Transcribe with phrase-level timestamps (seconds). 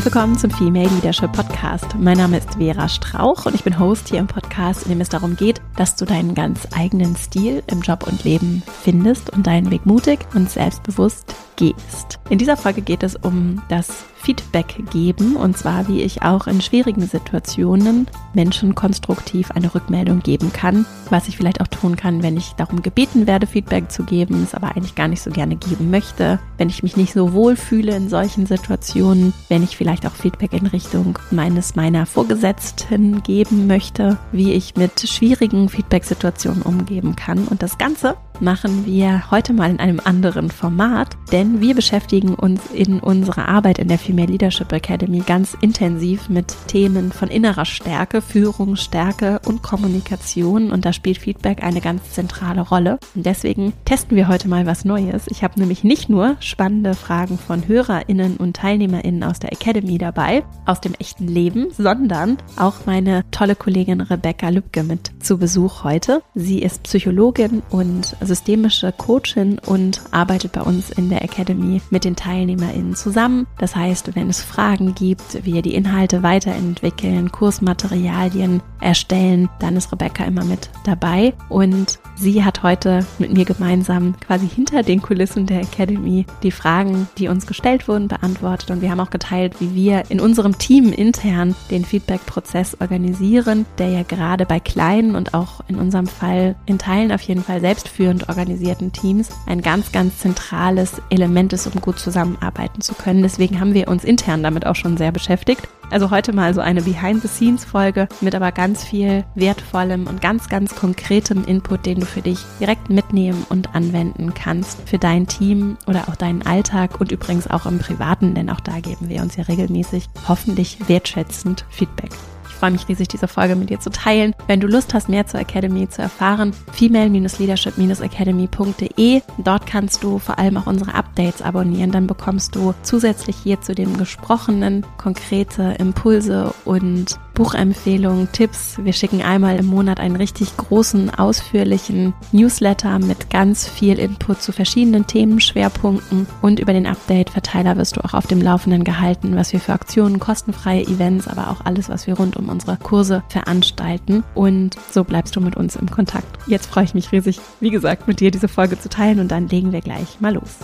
[0.00, 1.94] Herzlich willkommen zum Female Leadership Podcast.
[1.98, 5.10] Mein Name ist Vera Strauch und ich bin Host hier im Podcast, in dem es
[5.10, 9.70] darum geht, dass du deinen ganz eigenen Stil im Job und Leben findest und deinen
[9.70, 12.18] Weg mutig und selbstbewusst gehst.
[12.30, 16.60] In dieser Folge geht es um das Feedback geben und zwar, wie ich auch in
[16.60, 22.36] schwierigen Situationen Menschen konstruktiv eine Rückmeldung geben kann, was ich vielleicht auch tun kann, wenn
[22.36, 25.90] ich darum gebeten werde, Feedback zu geben, es aber eigentlich gar nicht so gerne geben
[25.90, 30.12] möchte, wenn ich mich nicht so wohl fühle in solchen Situationen, wenn ich vielleicht auch
[30.12, 37.46] Feedback in Richtung meines meiner Vorgesetzten geben möchte, wie ich mit schwierigen Feedback-Situationen umgeben kann
[37.48, 42.60] und das Ganze machen wir heute mal in einem anderen Format, denn wir beschäftigen uns
[42.72, 48.22] in unserer Arbeit in der Female Leadership Academy ganz intensiv mit Themen von innerer Stärke,
[48.22, 52.98] Führungsstärke und Kommunikation und da spielt Feedback eine ganz zentrale Rolle.
[53.14, 55.26] Und deswegen testen wir heute mal was Neues.
[55.28, 60.44] Ich habe nämlich nicht nur spannende Fragen von HörerInnen und TeilnehmerInnen aus der Academy dabei,
[60.66, 66.22] aus dem echten Leben, sondern auch meine tolle Kollegin Rebecca Lübke mit zu Besuch heute.
[66.34, 72.14] Sie ist Psychologin und systemische Coachin und arbeitet bei uns in der Academy mit den
[72.14, 73.48] TeilnehmerInnen zusammen.
[73.58, 80.24] Das heißt, wenn es Fragen gibt, wir die Inhalte weiterentwickeln, Kursmaterialien erstellen, dann ist Rebecca
[80.24, 85.62] immer mit dabei und sie hat heute mit mir gemeinsam quasi hinter den Kulissen der
[85.62, 90.04] Academy die Fragen, die uns gestellt wurden, beantwortet und wir haben auch geteilt, wie wir
[90.08, 95.74] in unserem Team intern den Feedback-Prozess organisieren, der ja gerade bei kleinen und auch in
[95.74, 101.00] unserem Fall in Teilen auf jeden Fall selbstführend und organisierten Teams ein ganz, ganz zentrales
[101.10, 103.22] Element ist, um gut zusammenarbeiten zu können.
[103.22, 105.68] Deswegen haben wir uns intern damit auch schon sehr beschäftigt.
[105.90, 111.44] Also heute mal so eine Behind-the-Scenes-Folge mit aber ganz viel wertvollem und ganz, ganz konkretem
[111.44, 116.14] Input, den du für dich direkt mitnehmen und anwenden kannst für dein Team oder auch
[116.14, 120.08] deinen Alltag und übrigens auch im Privaten, denn auch da geben wir uns ja regelmäßig
[120.28, 122.10] hoffentlich wertschätzend Feedback
[122.60, 124.34] freue mich riesig, diese Folge mit dir zu teilen.
[124.46, 129.22] Wenn du Lust hast, mehr zur Academy zu erfahren, female-leadership-academy.de.
[129.38, 131.90] Dort kannst du vor allem auch unsere Updates abonnieren.
[131.90, 138.76] Dann bekommst du zusätzlich hier zu dem gesprochenen konkrete Impulse und Buchempfehlungen, Tipps.
[138.84, 144.52] Wir schicken einmal im Monat einen richtig großen, ausführlichen Newsletter mit ganz viel Input zu
[144.52, 149.60] verschiedenen Themenschwerpunkten und über den Update-Verteiler wirst du auch auf dem Laufenden gehalten, was wir
[149.60, 154.22] für Aktionen, kostenfreie Events, aber auch alles, was wir rund um unsere Kurse veranstalten.
[154.34, 156.26] Und so bleibst du mit uns im Kontakt.
[156.46, 159.48] Jetzt freue ich mich riesig, wie gesagt, mit dir diese Folge zu teilen und dann
[159.48, 160.58] legen wir gleich mal los.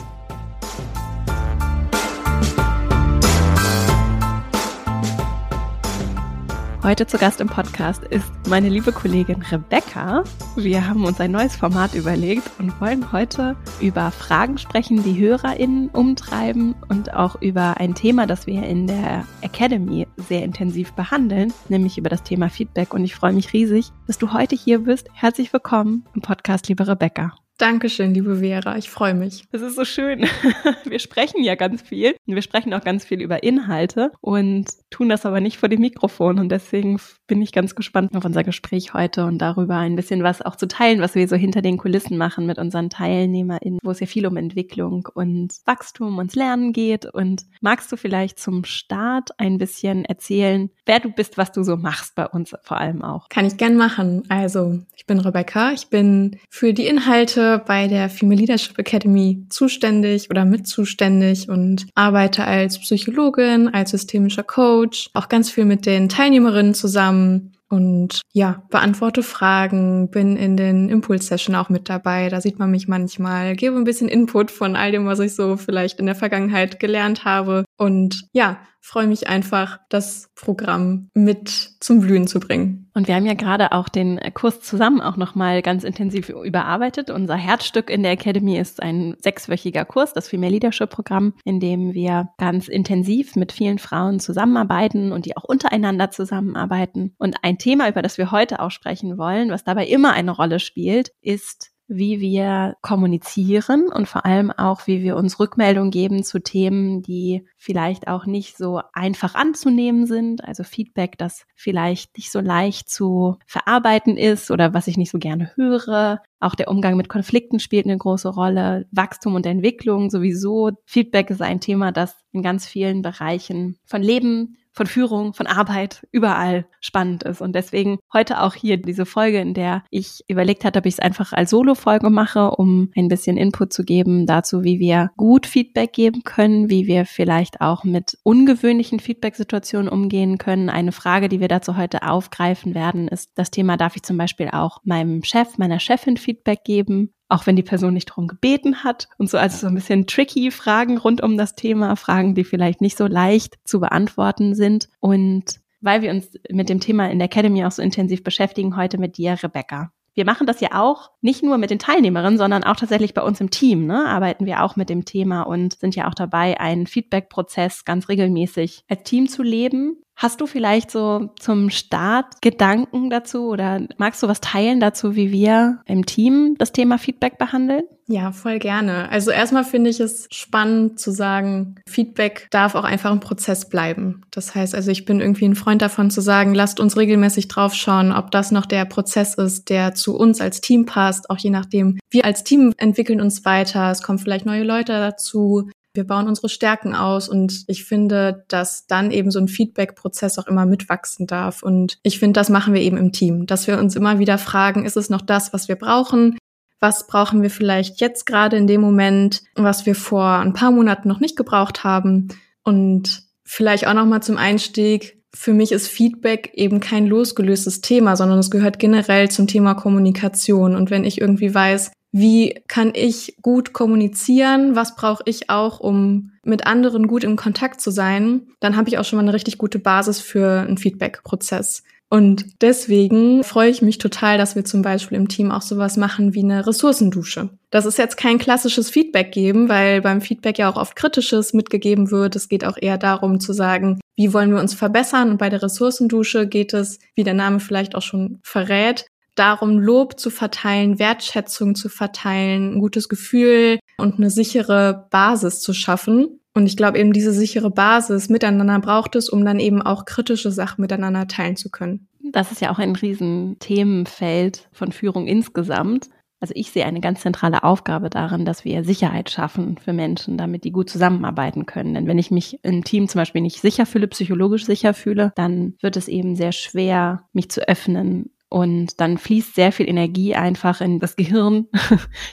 [6.87, 10.23] Heute zu Gast im Podcast ist meine liebe Kollegin Rebecca.
[10.55, 15.89] Wir haben uns ein neues Format überlegt und wollen heute über Fragen sprechen, die HörerInnen
[15.89, 21.99] umtreiben und auch über ein Thema, das wir in der Academy sehr intensiv behandeln, nämlich
[21.99, 22.95] über das Thema Feedback.
[22.95, 25.09] Und ich freue mich riesig, dass du heute hier bist.
[25.13, 27.35] Herzlich willkommen im Podcast, liebe Rebecca.
[27.59, 28.77] Dankeschön, liebe Vera.
[28.77, 29.45] Ich freue mich.
[29.51, 30.27] Es ist so schön.
[30.85, 32.15] Wir sprechen ja ganz viel.
[32.27, 36.39] Wir sprechen auch ganz viel über Inhalte und tun das aber nicht vor dem Mikrofon.
[36.39, 40.43] Und deswegen bin ich ganz gespannt auf unser Gespräch heute und darüber ein bisschen was
[40.43, 44.01] auch zu teilen, was wir so hinter den Kulissen machen mit unseren TeilnehmerInnen, wo es
[44.01, 47.07] ja viel um Entwicklung und Wachstum und Lernen geht.
[47.07, 51.79] Und magst du vielleicht zum Start ein bisschen erzählen, wer du bist, was du so
[51.79, 53.31] machst bei uns vor allem auch?
[53.31, 54.25] Kann ich gern machen.
[54.29, 55.73] Also, ich bin Rebecca.
[55.73, 61.87] Ich bin für die Inhalte bei der Female Leadership Academy zuständig oder mit zuständig und
[61.95, 68.63] arbeite als Psychologin, als systemischer Coach, auch ganz viel mit den Teilnehmerinnen zusammen und ja,
[68.71, 72.29] beantworte Fragen, bin in den Impulse-Session auch mit dabei.
[72.29, 75.57] Da sieht man mich manchmal, gebe ein bisschen Input von all dem, was ich so
[75.57, 77.65] vielleicht in der Vergangenheit gelernt habe.
[77.77, 81.49] Und ja, freue mich einfach, das Programm mit
[81.81, 82.89] zum Blühen zu bringen.
[82.95, 87.11] Und wir haben ja gerade auch den Kurs zusammen auch nochmal ganz intensiv überarbeitet.
[87.11, 91.95] Unser Herzstück in der Academy ist ein sechswöchiger Kurs, das Female Leadership Programm, in dem
[91.95, 97.13] wir ganz intensiv mit vielen Frauen zusammenarbeiten und die auch untereinander zusammenarbeiten.
[97.19, 100.61] Und ein Thema, über das wir heute auch sprechen wollen, was dabei immer eine Rolle
[100.61, 106.41] spielt, ist wie wir kommunizieren und vor allem auch, wie wir uns Rückmeldung geben zu
[106.43, 110.45] Themen, die vielleicht auch nicht so einfach anzunehmen sind.
[110.45, 115.19] Also Feedback, das vielleicht nicht so leicht zu verarbeiten ist oder was ich nicht so
[115.19, 116.21] gerne höre.
[116.41, 118.87] Auch der Umgang mit Konflikten spielt eine große Rolle.
[118.91, 120.73] Wachstum und Entwicklung sowieso.
[120.85, 126.07] Feedback ist ein Thema, das in ganz vielen Bereichen von Leben von Führung, von Arbeit,
[126.13, 127.41] überall spannend ist.
[127.41, 131.01] Und deswegen heute auch hier diese Folge, in der ich überlegt hatte, ob ich es
[131.01, 135.95] einfach als Solo-Folge mache, um ein bisschen Input zu geben dazu, wie wir gut Feedback
[135.95, 140.69] geben können, wie wir vielleicht auch mit ungewöhnlichen Feedback-Situationen umgehen können.
[140.69, 144.51] Eine Frage, die wir dazu heute aufgreifen werden, ist das Thema, darf ich zum Beispiel
[144.53, 147.15] auch meinem Chef, meiner Chefin Feedback geben?
[147.29, 150.51] Auch wenn die Person nicht darum gebeten hat und so also so ein bisschen tricky
[150.51, 155.61] Fragen rund um das Thema, Fragen, die vielleicht nicht so leicht zu beantworten sind und
[155.81, 159.19] weil wir uns mit dem Thema in der Academy auch so intensiv beschäftigen, heute mit
[159.19, 159.93] dir, Rebecca.
[160.15, 163.39] Wir machen das ja auch nicht nur mit den Teilnehmerinnen, sondern auch tatsächlich bei uns
[163.41, 163.87] im Team.
[163.87, 168.09] Ne, arbeiten wir auch mit dem Thema und sind ja auch dabei, einen Feedback-Prozess ganz
[168.09, 170.03] regelmäßig als Team zu leben.
[170.17, 175.31] Hast du vielleicht so zum Start Gedanken dazu oder magst du was teilen dazu, wie
[175.31, 177.83] wir im Team das Thema Feedback behandeln?
[178.09, 179.11] Ja, voll gerne.
[179.11, 184.23] Also erstmal finde ich es spannend zu sagen, Feedback darf auch einfach ein Prozess bleiben.
[184.31, 188.13] Das heißt also, ich bin irgendwie ein Freund davon zu sagen, lasst uns regelmäßig draufschauen,
[188.13, 191.99] ob das noch der Prozess ist, der zu uns als Team passt, auch je nachdem.
[192.09, 196.49] Wir als Team entwickeln uns weiter, es kommen vielleicht neue Leute dazu, wir bauen unsere
[196.49, 201.63] Stärken aus und ich finde, dass dann eben so ein Feedback-Prozess auch immer mitwachsen darf.
[201.63, 204.85] Und ich finde, das machen wir eben im Team, dass wir uns immer wieder fragen,
[204.85, 206.39] ist es noch das, was wir brauchen?
[206.79, 211.09] Was brauchen wir vielleicht jetzt gerade in dem Moment, was wir vor ein paar Monaten
[211.09, 212.29] noch nicht gebraucht haben?
[212.63, 215.23] Und vielleicht auch noch mal zum Einstieg.
[215.35, 220.75] Für mich ist Feedback eben kein losgelöstes Thema, sondern es gehört generell zum Thema Kommunikation.
[220.75, 226.33] Und wenn ich irgendwie weiß, wie kann ich gut kommunizieren, was brauche ich auch, um
[226.45, 229.59] mit anderen gut im Kontakt zu sein, dann habe ich auch schon mal eine richtig
[229.59, 231.83] gute Basis für einen Feedback-Prozess.
[232.09, 236.33] Und deswegen freue ich mich total, dass wir zum Beispiel im Team auch sowas machen
[236.33, 237.51] wie eine Ressourcendusche.
[237.71, 242.11] Das ist jetzt kein klassisches Feedback geben, weil beim Feedback ja auch oft Kritisches mitgegeben
[242.11, 242.35] wird.
[242.35, 245.33] Es geht auch eher darum zu sagen, wie wollen wir uns verbessern?
[245.33, 249.07] Und bei der Ressourcendusche geht es, wie der Name vielleicht auch schon verrät,
[249.37, 255.73] darum, Lob zu verteilen, Wertschätzung zu verteilen, ein gutes Gefühl und eine sichere Basis zu
[255.73, 256.41] schaffen.
[256.55, 260.51] Und ich glaube eben, diese sichere Basis miteinander braucht es, um dann eben auch kritische
[260.51, 262.09] Sachen miteinander teilen zu können.
[262.33, 266.09] Das ist ja auch ein Riesenthemenfeld von Führung insgesamt.
[266.41, 270.65] Also ich sehe eine ganz zentrale Aufgabe darin, dass wir Sicherheit schaffen für Menschen, damit
[270.65, 271.95] die gut zusammenarbeiten können.
[271.95, 275.75] Denn wenn ich mich im Team zum Beispiel nicht sicher fühle, psychologisch sicher fühle, dann
[275.81, 280.81] wird es eben sehr schwer, mich zu öffnen und dann fließt sehr viel Energie einfach
[280.81, 281.67] in das Gehirn.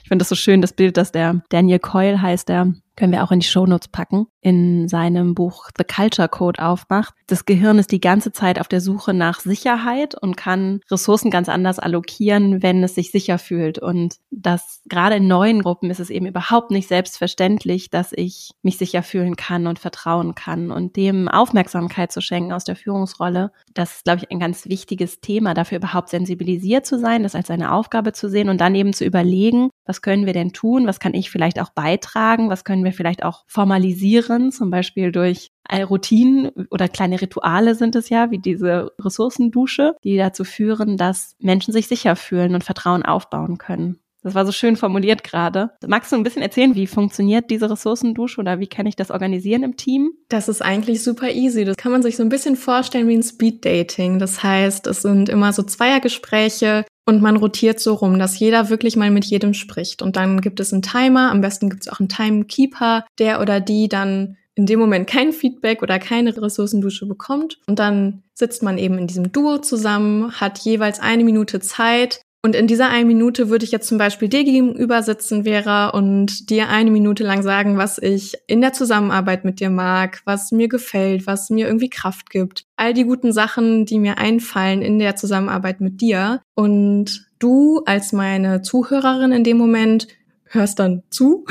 [0.03, 3.23] Ich finde das so schön, das Bild, dass der Daniel Coyle heißt, der können wir
[3.23, 7.13] auch in die Shownotes packen, in seinem Buch The Culture Code aufmacht.
[7.27, 11.49] Das Gehirn ist die ganze Zeit auf der Suche nach Sicherheit und kann Ressourcen ganz
[11.49, 13.79] anders allokieren, wenn es sich sicher fühlt.
[13.79, 18.77] Und das gerade in neuen Gruppen ist es eben überhaupt nicht selbstverständlich, dass ich mich
[18.77, 23.51] sicher fühlen kann und vertrauen kann und dem Aufmerksamkeit zu schenken aus der Führungsrolle.
[23.73, 27.49] Das ist, glaube ich, ein ganz wichtiges Thema, dafür überhaupt sensibilisiert zu sein, das als
[27.49, 30.87] eine Aufgabe zu sehen und dann eben zu überlegen, was können wir denn tun?
[30.87, 32.49] Was kann ich vielleicht auch beitragen?
[32.49, 34.51] Was können wir vielleicht auch formalisieren?
[34.51, 40.43] Zum Beispiel durch Routinen oder kleine Rituale sind es ja, wie diese Ressourcendusche, die dazu
[40.43, 43.99] führen, dass Menschen sich sicher fühlen und Vertrauen aufbauen können.
[44.25, 45.71] Das war so schön formuliert gerade.
[45.85, 49.63] Magst du ein bisschen erzählen, wie funktioniert diese Ressourcendusche oder wie kann ich das organisieren
[49.63, 50.13] im Team?
[50.29, 51.65] Das ist eigentlich super easy.
[51.65, 54.19] Das kann man sich so ein bisschen vorstellen wie ein Speed Dating.
[54.19, 58.95] Das heißt, es sind immer so Zweiergespräche, und man rotiert so rum, dass jeder wirklich
[58.95, 60.01] mal mit jedem spricht.
[60.01, 63.59] Und dann gibt es einen Timer, am besten gibt es auch einen Timekeeper, der oder
[63.59, 67.59] die dann in dem Moment kein Feedback oder keine Ressourcendusche bekommt.
[67.67, 72.57] Und dann sitzt man eben in diesem Duo zusammen, hat jeweils eine Minute Zeit, und
[72.57, 76.67] in dieser einen Minute würde ich jetzt zum Beispiel dir gegenüber sitzen, Vera, und dir
[76.67, 81.25] eine Minute lang sagen, was ich in der Zusammenarbeit mit dir mag, was mir gefällt,
[81.25, 82.65] was mir irgendwie Kraft gibt.
[82.83, 86.41] All die guten Sachen, die mir einfallen in der Zusammenarbeit mit dir.
[86.53, 90.09] Und du als meine Zuhörerin in dem Moment
[90.43, 91.45] hörst dann zu.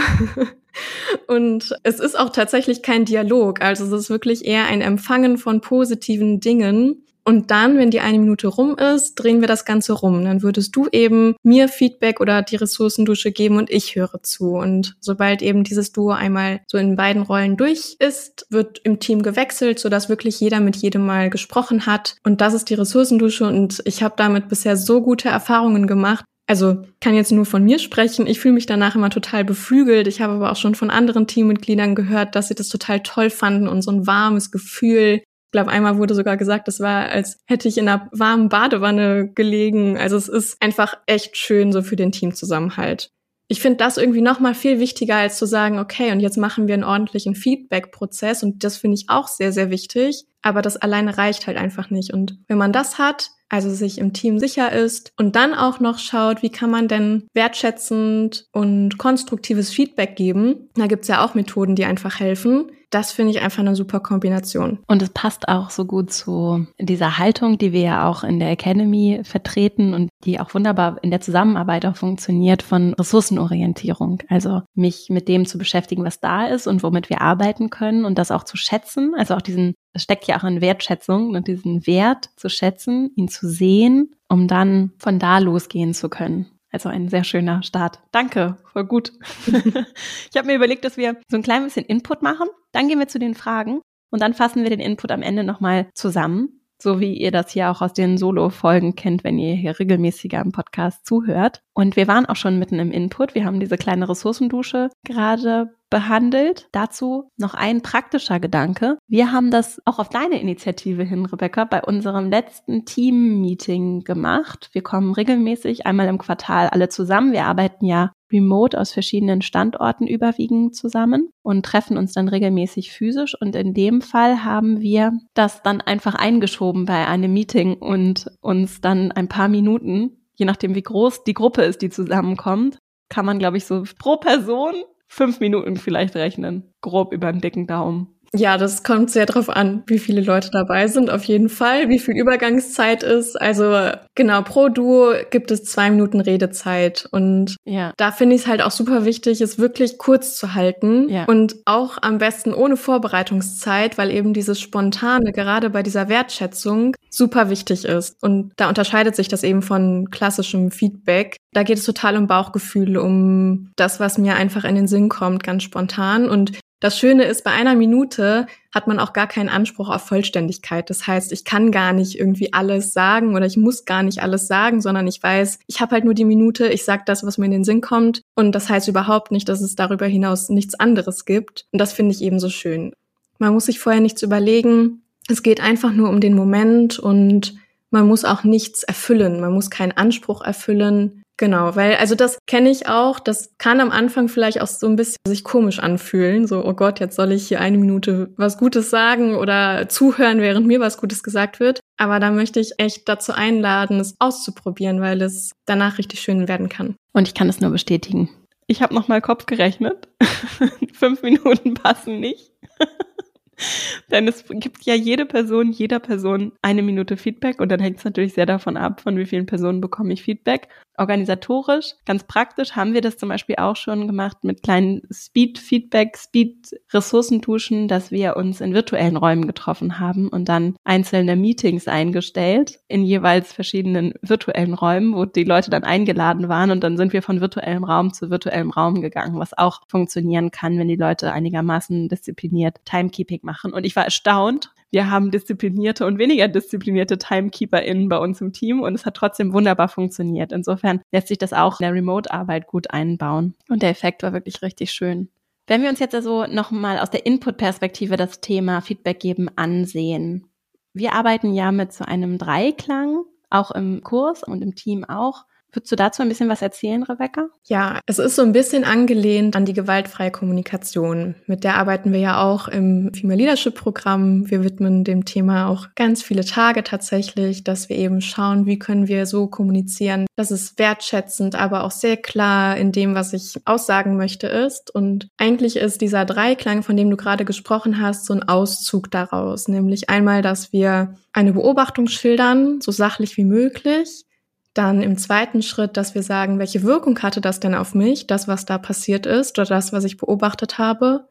[1.26, 3.62] Und es ist auch tatsächlich kein Dialog.
[3.62, 8.18] Also es ist wirklich eher ein Empfangen von positiven Dingen und dann, wenn die eine
[8.18, 10.24] Minute rum ist, drehen wir das Ganze rum.
[10.24, 14.56] Dann würdest du eben mir Feedback oder die Ressourcendusche geben und ich höre zu.
[14.56, 19.22] Und sobald eben dieses Duo einmal so in beiden Rollen durch ist, wird im Team
[19.22, 22.16] gewechselt, sodass wirklich jeder mit jedem mal gesprochen hat.
[22.24, 26.82] Und das ist die Ressourcendusche und ich habe damit bisher so gute Erfahrungen gemacht, also
[27.00, 28.26] kann jetzt nur von mir sprechen.
[28.26, 30.06] Ich fühle mich danach immer total beflügelt.
[30.06, 33.68] Ich habe aber auch schon von anderen Teammitgliedern gehört, dass sie das total toll fanden
[33.68, 35.22] und so ein warmes Gefühl
[35.52, 39.96] glaube, einmal wurde sogar gesagt, das war, als hätte ich in einer warmen Badewanne gelegen.
[39.98, 43.12] Also es ist einfach echt schön so für den Teamzusammenhalt.
[43.48, 46.68] Ich finde das irgendwie noch mal viel wichtiger, als zu sagen, okay, und jetzt machen
[46.68, 48.42] wir einen ordentlichen Feedback-Prozess.
[48.42, 50.24] Und das finde ich auch sehr, sehr wichtig.
[50.42, 52.12] Aber das alleine reicht halt einfach nicht.
[52.12, 55.98] Und wenn man das hat, also sich im Team sicher ist und dann auch noch
[55.98, 60.70] schaut, wie kann man denn wertschätzend und konstruktives Feedback geben.
[60.74, 62.72] Da gibt's ja auch Methoden, die einfach helfen.
[62.88, 64.78] Das finde ich einfach eine super Kombination.
[64.86, 68.50] Und es passt auch so gut zu dieser Haltung, die wir ja auch in der
[68.50, 74.22] Academy vertreten und die auch wunderbar in der Zusammenarbeit auch funktioniert von Ressourcenorientierung.
[74.28, 78.18] Also mich mit dem zu beschäftigen, was da ist und womit wir arbeiten können und
[78.18, 79.14] das auch zu schätzen.
[79.16, 83.28] Also auch diesen, das steckt ja auch in Wertschätzung und diesen Wert zu schätzen, ihn
[83.28, 86.46] zu sehen, um dann von da losgehen zu können.
[86.70, 88.00] Also ein sehr schöner Start.
[88.12, 89.12] Danke, voll gut.
[89.46, 92.48] ich habe mir überlegt, dass wir so ein klein bisschen Input machen.
[92.72, 95.90] Dann gehen wir zu den Fragen und dann fassen wir den Input am Ende nochmal
[95.94, 100.40] zusammen so wie ihr das hier auch aus den Solo-Folgen kennt, wenn ihr hier regelmäßiger
[100.40, 101.62] im Podcast zuhört.
[101.74, 103.34] Und wir waren auch schon mitten im Input.
[103.34, 106.68] Wir haben diese kleine Ressourcendusche gerade behandelt.
[106.72, 108.98] Dazu noch ein praktischer Gedanke.
[109.08, 114.70] Wir haben das auch auf deine Initiative hin, Rebecca, bei unserem letzten Team-Meeting gemacht.
[114.72, 117.32] Wir kommen regelmäßig einmal im Quartal alle zusammen.
[117.32, 123.36] Wir arbeiten ja remote aus verschiedenen Standorten überwiegend zusammen und treffen uns dann regelmäßig physisch.
[123.40, 128.80] Und in dem Fall haben wir das dann einfach eingeschoben bei einem Meeting und uns
[128.80, 133.38] dann ein paar Minuten, je nachdem wie groß die Gruppe ist, die zusammenkommt, kann man,
[133.38, 134.74] glaube ich, so pro Person
[135.06, 136.72] fünf Minuten vielleicht rechnen.
[136.80, 138.08] Grob über den dicken Daumen.
[138.34, 141.98] Ja, das kommt sehr drauf an, wie viele Leute dabei sind, auf jeden Fall, wie
[141.98, 143.38] viel Übergangszeit ist.
[143.38, 147.06] Also genau, pro Duo gibt es zwei Minuten Redezeit.
[147.12, 147.92] Und ja.
[147.98, 151.26] da finde ich es halt auch super wichtig, es wirklich kurz zu halten ja.
[151.26, 157.50] und auch am besten ohne Vorbereitungszeit, weil eben dieses Spontane, gerade bei dieser Wertschätzung, super
[157.50, 158.16] wichtig ist.
[158.22, 161.36] Und da unterscheidet sich das eben von klassischem Feedback.
[161.52, 165.44] Da geht es total um Bauchgefühl, um das, was mir einfach in den Sinn kommt,
[165.44, 166.30] ganz spontan.
[166.30, 170.90] Und das Schöne ist, bei einer Minute hat man auch gar keinen Anspruch auf Vollständigkeit.
[170.90, 174.48] Das heißt, ich kann gar nicht irgendwie alles sagen oder ich muss gar nicht alles
[174.48, 177.44] sagen, sondern ich weiß, ich habe halt nur die Minute, ich sage das, was mir
[177.44, 178.22] in den Sinn kommt.
[178.34, 181.66] Und das heißt überhaupt nicht, dass es darüber hinaus nichts anderes gibt.
[181.70, 182.92] Und das finde ich eben so schön.
[183.38, 185.02] Man muss sich vorher nichts überlegen.
[185.28, 187.54] Es geht einfach nur um den Moment und
[187.90, 189.40] man muss auch nichts erfüllen.
[189.40, 191.21] Man muss keinen Anspruch erfüllen.
[191.38, 194.96] Genau, weil also das kenne ich auch, das kann am Anfang vielleicht auch so ein
[194.96, 198.90] bisschen sich komisch anfühlen, so oh Gott, jetzt soll ich hier eine Minute was Gutes
[198.90, 203.32] sagen oder zuhören, während mir was Gutes gesagt wird, aber da möchte ich echt dazu
[203.32, 206.96] einladen, es auszuprobieren, weil es danach richtig schön werden kann.
[207.12, 208.28] Und ich kann es nur bestätigen.
[208.66, 210.08] Ich habe noch mal Kopf gerechnet.
[210.92, 212.52] Fünf Minuten passen nicht.
[214.10, 218.04] Denn es gibt ja jede Person, jeder Person eine Minute Feedback und dann hängt es
[218.04, 220.68] natürlich sehr davon ab, von wie vielen Personen bekomme ich Feedback.
[220.98, 227.88] Organisatorisch, ganz praktisch haben wir das zum Beispiel auch schon gemacht mit kleinen Speed-Feedback, Speed-Ressourcentuschen,
[227.88, 233.52] dass wir uns in virtuellen Räumen getroffen haben und dann einzelne Meetings eingestellt in jeweils
[233.52, 237.84] verschiedenen virtuellen Räumen, wo die Leute dann eingeladen waren und dann sind wir von virtuellem
[237.84, 243.40] Raum zu virtuellem Raum gegangen, was auch funktionieren kann, wenn die Leute einigermaßen diszipliniert Timekeeping
[243.42, 243.72] machen.
[243.72, 248.82] Und ich war erstaunt, wir haben disziplinierte und weniger disziplinierte TimekeeperInnen bei uns im Team
[248.82, 250.52] und es hat trotzdem wunderbar funktioniert.
[250.52, 253.54] Insofern lässt sich das auch in der Remote-Arbeit gut einbauen.
[253.70, 255.30] Und der Effekt war wirklich richtig schön.
[255.66, 260.48] Wenn wir uns jetzt also nochmal aus der Input-Perspektive das Thema Feedback geben ansehen.
[260.92, 265.46] Wir arbeiten ja mit so einem Dreiklang, auch im Kurs und im Team auch.
[265.72, 267.48] Würdest du dazu ein bisschen was erzählen, Rebecca?
[267.64, 271.34] Ja, es ist so ein bisschen angelehnt an die gewaltfreie Kommunikation.
[271.46, 274.50] Mit der arbeiten wir ja auch im Female Leadership Programm.
[274.50, 279.08] Wir widmen dem Thema auch ganz viele Tage tatsächlich, dass wir eben schauen, wie können
[279.08, 284.18] wir so kommunizieren, dass es wertschätzend, aber auch sehr klar in dem, was ich aussagen
[284.18, 284.94] möchte ist.
[284.94, 289.68] Und eigentlich ist dieser Dreiklang, von dem du gerade gesprochen hast, so ein Auszug daraus.
[289.68, 294.26] Nämlich einmal, dass wir eine Beobachtung schildern, so sachlich wie möglich
[294.74, 298.48] dann im zweiten Schritt, dass wir sagen, welche Wirkung hatte das denn auf mich, das,
[298.48, 301.28] was da passiert ist oder das, was ich beobachtet habe.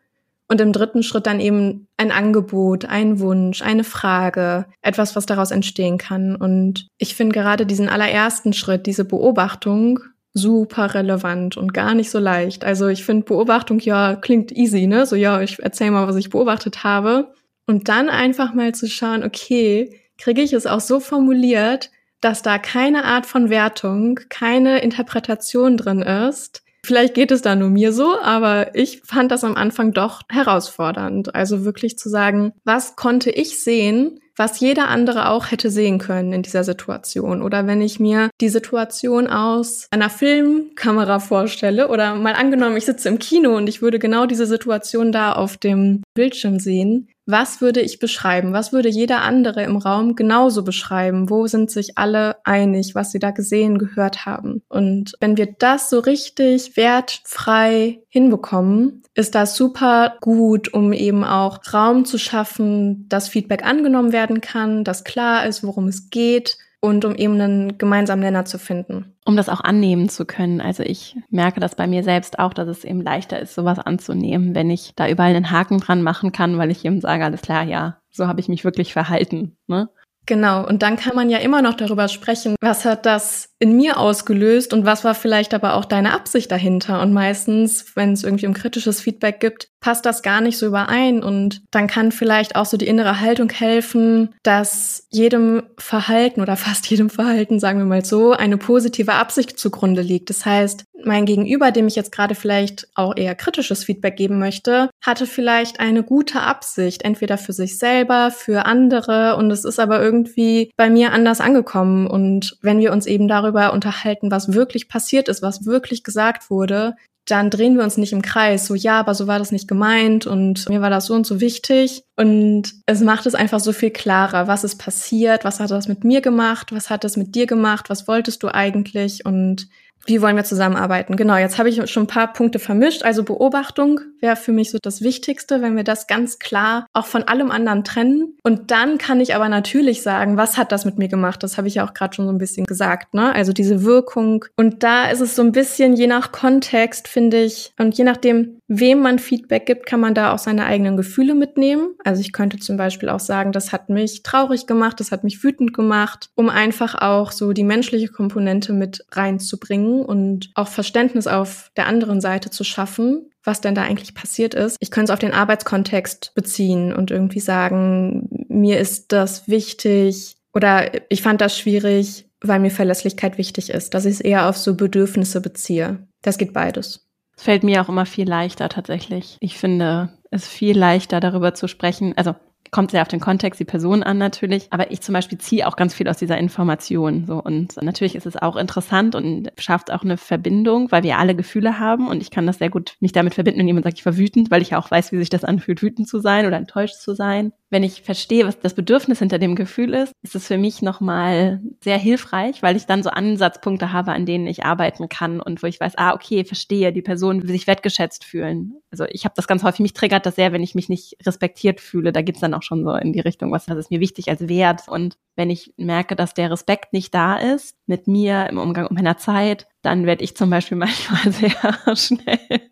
[0.47, 5.51] Und im dritten Schritt dann eben ein Angebot, ein Wunsch, eine Frage, etwas, was daraus
[5.51, 6.35] entstehen kann.
[6.35, 9.99] Und ich finde gerade diesen allerersten Schritt, diese Beobachtung,
[10.33, 12.63] super relevant und gar nicht so leicht.
[12.63, 15.05] Also ich finde Beobachtung ja klingt easy, ne?
[15.05, 17.33] So ja, ich erzähle mal, was ich beobachtet habe.
[17.65, 21.91] Und dann einfach mal zu schauen, okay, kriege ich es auch so formuliert,
[22.21, 26.63] dass da keine Art von Wertung, keine Interpretation drin ist.
[26.83, 31.35] Vielleicht geht es da nur mir so, aber ich fand das am Anfang doch herausfordernd.
[31.35, 36.33] Also wirklich zu sagen, was konnte ich sehen, was jeder andere auch hätte sehen können
[36.33, 37.43] in dieser Situation.
[37.43, 43.09] Oder wenn ich mir die Situation aus einer Filmkamera vorstelle oder mal angenommen, ich sitze
[43.09, 47.81] im Kino und ich würde genau diese Situation da auf dem Bildschirm sehen, was würde
[47.81, 48.53] ich beschreiben?
[48.53, 51.29] Was würde jeder andere im Raum genauso beschreiben?
[51.29, 54.61] Wo sind sich alle einig, was sie da gesehen, gehört haben?
[54.69, 61.59] Und wenn wir das so richtig wertfrei hinbekommen, ist das super gut, um eben auch
[61.73, 67.05] Raum zu schaffen, dass Feedback angenommen werden kann, dass klar ist, worum es geht und
[67.05, 69.13] um eben einen gemeinsamen Nenner zu finden.
[69.23, 70.59] Um das auch annehmen zu können.
[70.59, 74.55] Also ich merke das bei mir selbst auch, dass es eben leichter ist, sowas anzunehmen,
[74.55, 77.63] wenn ich da überall einen Haken dran machen kann, weil ich eben sage, alles klar,
[77.63, 79.55] ja, so habe ich mich wirklich verhalten.
[79.67, 79.89] Ne?
[80.31, 83.99] Genau, und dann kann man ja immer noch darüber sprechen, was hat das in mir
[83.99, 87.01] ausgelöst und was war vielleicht aber auch deine Absicht dahinter.
[87.01, 91.21] Und meistens, wenn es irgendwie um kritisches Feedback gibt, passt das gar nicht so überein.
[91.21, 96.87] Und dann kann vielleicht auch so die innere Haltung helfen, dass jedem Verhalten oder fast
[96.87, 100.29] jedem Verhalten, sagen wir mal so, eine positive Absicht zugrunde liegt.
[100.29, 104.89] Das heißt, mein Gegenüber, dem ich jetzt gerade vielleicht auch eher kritisches Feedback geben möchte,
[105.01, 109.35] hatte vielleicht eine gute Absicht, entweder für sich selber, für andere.
[109.35, 112.07] Und es ist aber irgendwie bei mir anders angekommen.
[112.07, 116.95] Und wenn wir uns eben darüber unterhalten, was wirklich passiert ist, was wirklich gesagt wurde,
[117.25, 118.65] dann drehen wir uns nicht im Kreis.
[118.65, 121.39] So, ja, aber so war das nicht gemeint und mir war das so und so
[121.39, 122.03] wichtig.
[122.17, 126.03] Und es macht es einfach so viel klarer, was ist passiert, was hat das mit
[126.03, 129.67] mir gemacht, was hat das mit dir gemacht, was wolltest du eigentlich und
[130.05, 131.15] wie wollen wir zusammenarbeiten?
[131.15, 133.03] Genau, jetzt habe ich schon ein paar Punkte vermischt.
[133.03, 137.23] Also Beobachtung wäre für mich so das Wichtigste, wenn wir das ganz klar auch von
[137.23, 138.37] allem anderen trennen.
[138.43, 141.43] Und dann kann ich aber natürlich sagen, was hat das mit mir gemacht?
[141.43, 143.13] Das habe ich ja auch gerade schon so ein bisschen gesagt.
[143.13, 143.33] Ne?
[143.33, 144.45] Also diese Wirkung.
[144.55, 148.59] Und da ist es so ein bisschen je nach Kontext, finde ich, und je nachdem,
[148.73, 151.93] wem man Feedback gibt, kann man da auch seine eigenen Gefühle mitnehmen.
[152.05, 155.43] Also ich könnte zum Beispiel auch sagen, das hat mich traurig gemacht, das hat mich
[155.43, 161.69] wütend gemacht, um einfach auch so die menschliche Komponente mit reinzubringen und auch Verständnis auf
[161.75, 164.77] der anderen Seite zu schaffen, was denn da eigentlich passiert ist.
[164.79, 170.91] Ich könnte es auf den Arbeitskontext beziehen und irgendwie sagen, mir ist das wichtig oder
[171.11, 174.75] ich fand das schwierig, weil mir Verlässlichkeit wichtig ist, dass ich es eher auf so
[174.75, 176.07] Bedürfnisse beziehe.
[176.21, 177.10] Das geht beides
[177.41, 179.37] fällt mir auch immer viel leichter tatsächlich.
[179.39, 182.13] Ich finde es viel leichter darüber zu sprechen.
[182.15, 182.35] Also
[182.71, 184.67] kommt sehr auf den Kontext, die Person an natürlich.
[184.69, 187.25] Aber ich zum Beispiel ziehe auch ganz viel aus dieser Information.
[187.25, 191.35] So und natürlich ist es auch interessant und schafft auch eine Verbindung, weil wir alle
[191.35, 194.05] Gefühle haben und ich kann das sehr gut mich damit verbinden, wenn jemand sagt, ich
[194.05, 196.57] war wütend, weil ich ja auch weiß, wie sich das anfühlt, wütend zu sein oder
[196.57, 200.47] enttäuscht zu sein wenn ich verstehe, was das Bedürfnis hinter dem Gefühl ist, ist es
[200.47, 205.07] für mich nochmal sehr hilfreich, weil ich dann so Ansatzpunkte habe, an denen ich arbeiten
[205.07, 208.73] kann und wo ich weiß, ah, okay, verstehe, die Person will sich wertgeschätzt fühlen.
[208.91, 211.79] Also ich habe das ganz häufig, mich triggert das sehr, wenn ich mich nicht respektiert
[211.79, 212.11] fühle.
[212.11, 214.89] Da geht's dann auch schon so in die Richtung, was ist mir wichtig als Wert.
[214.89, 218.91] Und wenn ich merke, dass der Respekt nicht da ist mit mir im Umgang mit
[218.91, 222.69] meiner Zeit, dann werde ich zum Beispiel manchmal sehr schnell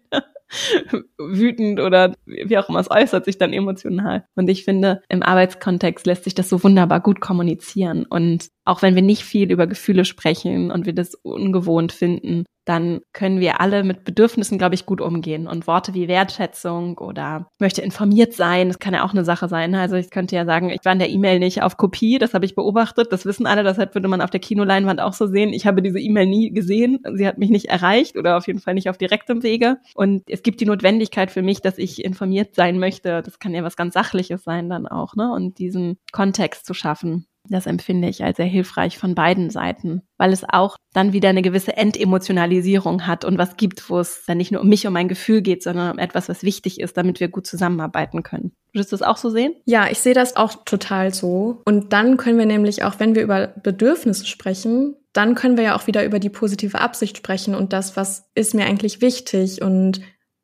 [1.17, 4.25] wütend oder wie auch immer, es äußert sich dann emotional.
[4.35, 8.05] Und ich finde, im Arbeitskontext lässt sich das so wunderbar gut kommunizieren.
[8.05, 12.99] Und auch wenn wir nicht viel über Gefühle sprechen und wir das ungewohnt finden, dann
[13.13, 15.47] können wir alle mit Bedürfnissen, glaube ich, gut umgehen.
[15.47, 19.73] Und Worte wie Wertschätzung oder möchte informiert sein, das kann ja auch eine Sache sein.
[19.73, 22.45] Also ich könnte ja sagen, ich war in der E-Mail nicht auf Kopie, das habe
[22.45, 25.51] ich beobachtet, das wissen alle, deshalb würde man auf der Kinoleinwand auch so sehen.
[25.51, 28.75] Ich habe diese E-Mail nie gesehen, sie hat mich nicht erreicht oder auf jeden Fall
[28.75, 29.77] nicht auf direktem Wege.
[29.95, 33.23] Und es gibt die Notwendigkeit für mich, dass ich informiert sein möchte.
[33.23, 35.31] Das kann ja was ganz Sachliches sein dann auch, ne?
[35.31, 37.25] Und diesen Kontext zu schaffen.
[37.49, 41.41] Das empfinde ich als sehr hilfreich von beiden Seiten, weil es auch dann wieder eine
[41.41, 45.07] gewisse Entemotionalisierung hat und was gibt, wo es dann nicht nur um mich, um mein
[45.07, 48.51] Gefühl geht, sondern um etwas, was wichtig ist, damit wir gut zusammenarbeiten können.
[48.73, 49.53] Würdest du das auch so sehen?
[49.65, 51.61] Ja, ich sehe das auch total so.
[51.65, 55.75] Und dann können wir nämlich auch, wenn wir über Bedürfnisse sprechen, dann können wir ja
[55.75, 60.01] auch wieder über die positive Absicht sprechen und das, was ist mir eigentlich wichtig und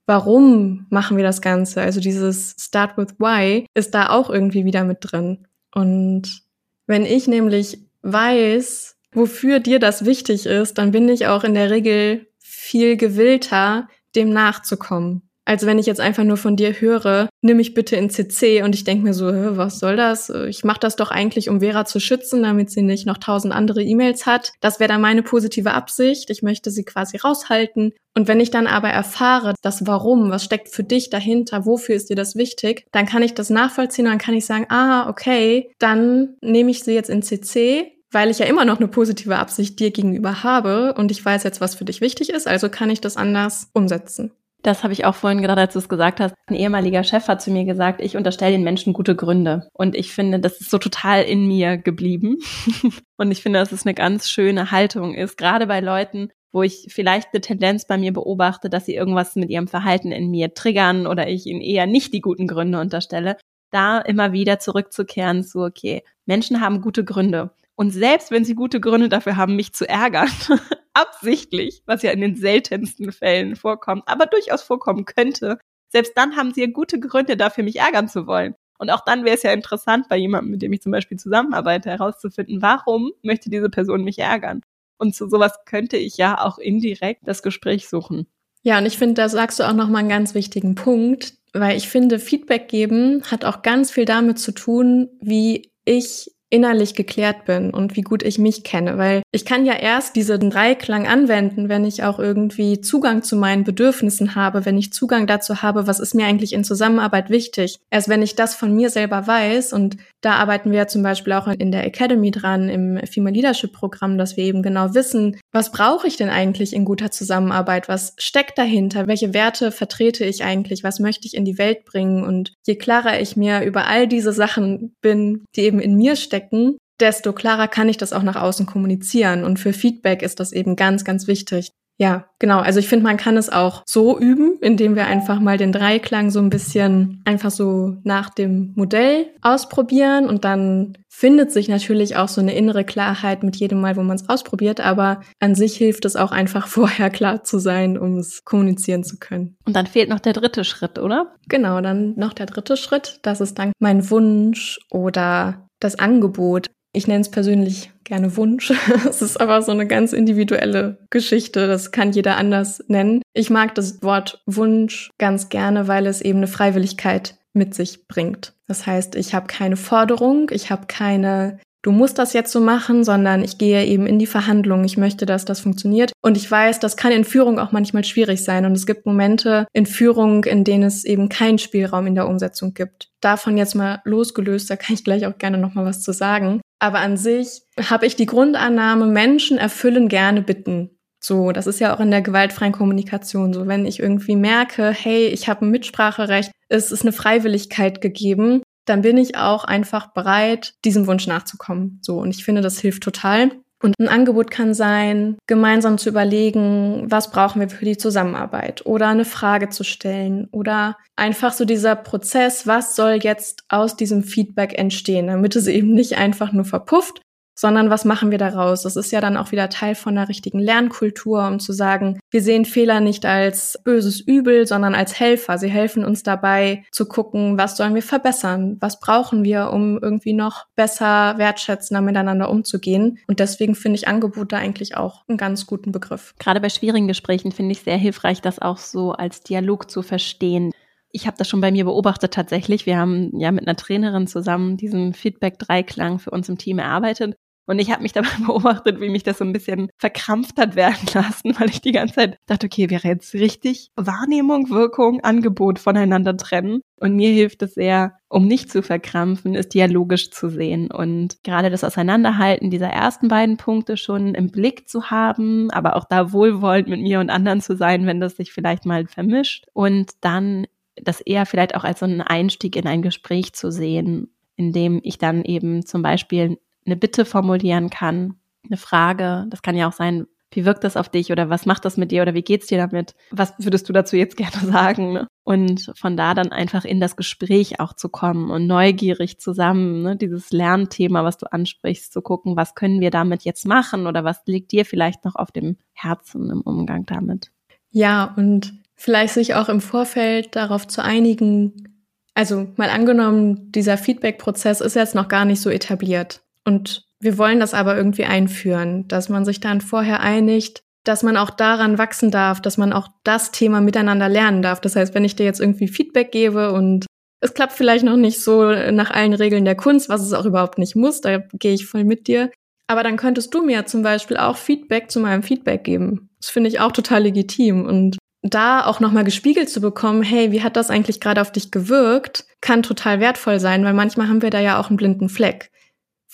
[0.08, 1.82] warum machen wir das Ganze?
[1.82, 5.48] Also dieses Start with Why ist da auch irgendwie wieder mit drin.
[5.74, 6.45] Und
[6.88, 11.72] wenn ich nämlich weiß, wofür dir das wichtig ist, dann bin ich auch in der
[11.72, 15.30] Regel viel gewillter, dem nachzukommen.
[15.46, 18.74] Also wenn ich jetzt einfach nur von dir höre, nimm mich bitte in CC und
[18.74, 19.28] ich denke mir so,
[19.58, 20.30] was soll das?
[20.30, 23.84] Ich mache das doch eigentlich, um Vera zu schützen, damit sie nicht noch tausend andere
[23.84, 24.52] E-Mails hat.
[24.60, 26.32] Das wäre dann meine positive Absicht.
[26.32, 27.94] Ich möchte sie quasi raushalten.
[28.18, 32.10] Und wenn ich dann aber erfahre, das Warum, was steckt für dich dahinter, wofür ist
[32.10, 35.70] dir das wichtig, dann kann ich das nachvollziehen und dann kann ich sagen, ah, okay,
[35.80, 39.78] dann nehme ich sie jetzt in CC weil ich ja immer noch eine positive Absicht
[39.78, 43.02] dir gegenüber habe und ich weiß jetzt, was für dich wichtig ist, also kann ich
[43.02, 44.32] das anders umsetzen.
[44.66, 46.34] Das habe ich auch vorhin gerade, als du es gesagt hast.
[46.48, 49.70] Ein ehemaliger Chef hat zu mir gesagt, ich unterstelle den Menschen gute Gründe.
[49.74, 52.38] Und ich finde, das ist so total in mir geblieben.
[53.18, 56.88] und ich finde, dass es eine ganz schöne Haltung ist, gerade bei Leuten, wo ich
[56.90, 61.06] vielleicht eine Tendenz bei mir beobachte, dass sie irgendwas mit ihrem Verhalten in mir triggern
[61.06, 63.38] oder ich ihnen eher nicht die guten Gründe unterstelle.
[63.70, 67.52] da immer wieder zurückzukehren zu, okay, Menschen haben gute Gründe.
[67.76, 70.30] Und selbst wenn sie gute Gründe dafür haben, mich zu ärgern,
[70.94, 75.60] absichtlich, was ja in den seltensten Fällen vorkommt, aber durchaus vorkommen könnte,
[75.90, 78.56] selbst dann haben sie ja gute Gründe dafür, mich ärgern zu wollen.
[78.78, 81.90] Und auch dann wäre es ja interessant, bei jemandem, mit dem ich zum Beispiel zusammenarbeite,
[81.90, 84.62] herauszufinden, warum möchte diese Person mich ärgern?
[84.98, 88.28] Und zu sowas könnte ich ja auch indirekt das Gespräch suchen.
[88.64, 91.88] Ja, und ich finde, da sagst du auch nochmal einen ganz wichtigen Punkt, weil ich
[91.88, 97.72] finde, Feedback geben hat auch ganz viel damit zu tun, wie ich innerlich geklärt bin
[97.72, 101.86] und wie gut ich mich kenne, weil ich kann ja erst diesen Dreiklang anwenden, wenn
[101.86, 106.14] ich auch irgendwie Zugang zu meinen Bedürfnissen habe, wenn ich Zugang dazu habe, was ist
[106.14, 107.80] mir eigentlich in Zusammenarbeit wichtig.
[107.90, 111.48] Erst wenn ich das von mir selber weiß und da arbeiten wir zum Beispiel auch
[111.48, 116.08] in der Academy dran, im Female Leadership Programm, dass wir eben genau wissen, was brauche
[116.08, 117.88] ich denn eigentlich in guter Zusammenarbeit?
[117.90, 119.08] Was steckt dahinter?
[119.08, 120.84] Welche Werte vertrete ich eigentlich?
[120.84, 122.24] Was möchte ich in die Welt bringen?
[122.24, 126.36] Und je klarer ich mir über all diese Sachen bin, die eben in mir stecken,
[126.36, 129.44] stecken, desto klarer kann ich das auch nach außen kommunizieren.
[129.44, 131.72] Und für Feedback ist das eben ganz, ganz wichtig.
[131.98, 132.60] Ja, genau.
[132.60, 136.30] Also ich finde, man kann es auch so üben, indem wir einfach mal den Dreiklang
[136.30, 142.28] so ein bisschen einfach so nach dem Modell ausprobieren und dann findet sich natürlich auch
[142.28, 146.04] so eine innere Klarheit mit jedem Mal, wo man es ausprobiert, aber an sich hilft
[146.04, 149.56] es auch einfach vorher klar zu sein, um es kommunizieren zu können.
[149.66, 151.36] Und dann fehlt noch der dritte Schritt, oder?
[151.48, 153.20] Genau, dann noch der dritte Schritt.
[153.22, 156.70] Das ist dann mein Wunsch oder das Angebot.
[156.96, 158.72] Ich nenne es persönlich gerne Wunsch.
[159.10, 161.68] Es ist aber so eine ganz individuelle Geschichte.
[161.68, 163.22] Das kann jeder anders nennen.
[163.34, 168.54] Ich mag das Wort Wunsch ganz gerne, weil es eben eine Freiwilligkeit mit sich bringt.
[168.68, 173.04] Das heißt, ich habe keine Forderung, ich habe keine du musst das jetzt so machen,
[173.04, 174.84] sondern ich gehe eben in die Verhandlung.
[174.86, 176.12] Ich möchte, dass das funktioniert.
[176.24, 178.66] Und ich weiß, das kann in Führung auch manchmal schwierig sein.
[178.66, 182.74] Und es gibt Momente in Führung, in denen es eben keinen Spielraum in der Umsetzung
[182.74, 183.10] gibt.
[183.22, 186.60] Davon jetzt mal losgelöst, da kann ich gleich auch gerne nochmal was zu sagen.
[186.80, 190.90] Aber an sich habe ich die Grundannahme, Menschen erfüllen gerne Bitten.
[191.24, 193.68] So, das ist ja auch in der gewaltfreien Kommunikation so.
[193.68, 199.02] Wenn ich irgendwie merke, hey, ich habe ein Mitspracherecht, es ist eine Freiwilligkeit gegeben, dann
[199.02, 202.00] bin ich auch einfach bereit, diesem Wunsch nachzukommen.
[202.02, 203.52] So, und ich finde, das hilft total.
[203.84, 209.10] Und ein Angebot kann sein, gemeinsam zu überlegen, was brauchen wir für die Zusammenarbeit oder
[209.10, 214.78] eine Frage zu stellen oder einfach so dieser Prozess, was soll jetzt aus diesem Feedback
[214.80, 217.22] entstehen, damit es eben nicht einfach nur verpufft,
[217.56, 218.84] sondern was machen wir daraus?
[218.84, 222.42] Das ist ja dann auch wieder Teil von einer richtigen Lernkultur, um zu sagen, wir
[222.42, 225.58] sehen Fehler nicht als böses Übel, sondern als Helfer.
[225.58, 228.78] Sie helfen uns dabei zu gucken, was sollen wir verbessern?
[228.82, 233.20] Was brauchen wir, um irgendwie noch besser wertschätzender miteinander umzugehen?
[233.28, 236.36] Und deswegen finde ich Angebote eigentlich auch einen ganz guten Begriff.
[236.40, 240.72] Gerade bei schwierigen Gesprächen finde ich sehr hilfreich, das auch so als Dialog zu verstehen
[241.16, 242.86] ich habe das schon bei mir beobachtet tatsächlich.
[242.86, 247.38] Wir haben ja mit einer Trainerin zusammen diesen Feedback-Dreiklang für uns im Team erarbeitet.
[247.68, 251.08] Und ich habe mich dabei beobachtet, wie mich das so ein bisschen verkrampft hat werden
[251.14, 256.38] lassen, weil ich die ganze Zeit dachte, okay, wäre jetzt richtig Wahrnehmung, Wirkung, Angebot voneinander
[256.38, 256.82] trennen.
[256.98, 261.70] Und mir hilft es sehr, um nicht zu verkrampfen, es dialogisch zu sehen und gerade
[261.70, 266.88] das Auseinanderhalten dieser ersten beiden Punkte schon im Blick zu haben, aber auch da wohlwollend
[266.88, 271.20] mit mir und anderen zu sein, wenn das sich vielleicht mal vermischt und dann das
[271.22, 275.18] eher vielleicht auch als so einen Einstieg in ein Gespräch zu sehen, in dem ich
[275.18, 278.36] dann eben zum Beispiel eine Bitte formulieren kann,
[278.68, 279.46] eine Frage.
[279.50, 282.12] Das kann ja auch sein, wie wirkt das auf dich oder was macht das mit
[282.12, 283.14] dir oder wie geht's dir damit?
[283.32, 285.14] Was würdest du dazu jetzt gerne sagen?
[285.14, 285.28] Ne?
[285.44, 290.16] Und von da dann einfach in das Gespräch auch zu kommen und neugierig zusammen, ne,
[290.16, 294.42] dieses Lernthema, was du ansprichst, zu gucken, was können wir damit jetzt machen oder was
[294.46, 297.52] liegt dir vielleicht noch auf dem Herzen im Umgang damit?
[297.92, 301.96] Ja, und vielleicht sich auch im Vorfeld darauf zu einigen,
[302.34, 306.42] also mal angenommen, dieser Feedback-Prozess ist jetzt noch gar nicht so etabliert.
[306.66, 311.38] Und wir wollen das aber irgendwie einführen, dass man sich dann vorher einigt, dass man
[311.38, 314.82] auch daran wachsen darf, dass man auch das Thema miteinander lernen darf.
[314.82, 317.06] Das heißt, wenn ich dir jetzt irgendwie Feedback gebe und
[317.42, 320.80] es klappt vielleicht noch nicht so nach allen Regeln der Kunst, was es auch überhaupt
[320.80, 322.50] nicht muss, da gehe ich voll mit dir.
[322.88, 326.30] Aber dann könntest du mir zum Beispiel auch Feedback zu meinem Feedback geben.
[326.40, 327.86] Das finde ich auch total legitim.
[327.86, 331.72] Und da auch nochmal gespiegelt zu bekommen, hey, wie hat das eigentlich gerade auf dich
[331.72, 335.72] gewirkt, kann total wertvoll sein, weil manchmal haben wir da ja auch einen blinden Fleck.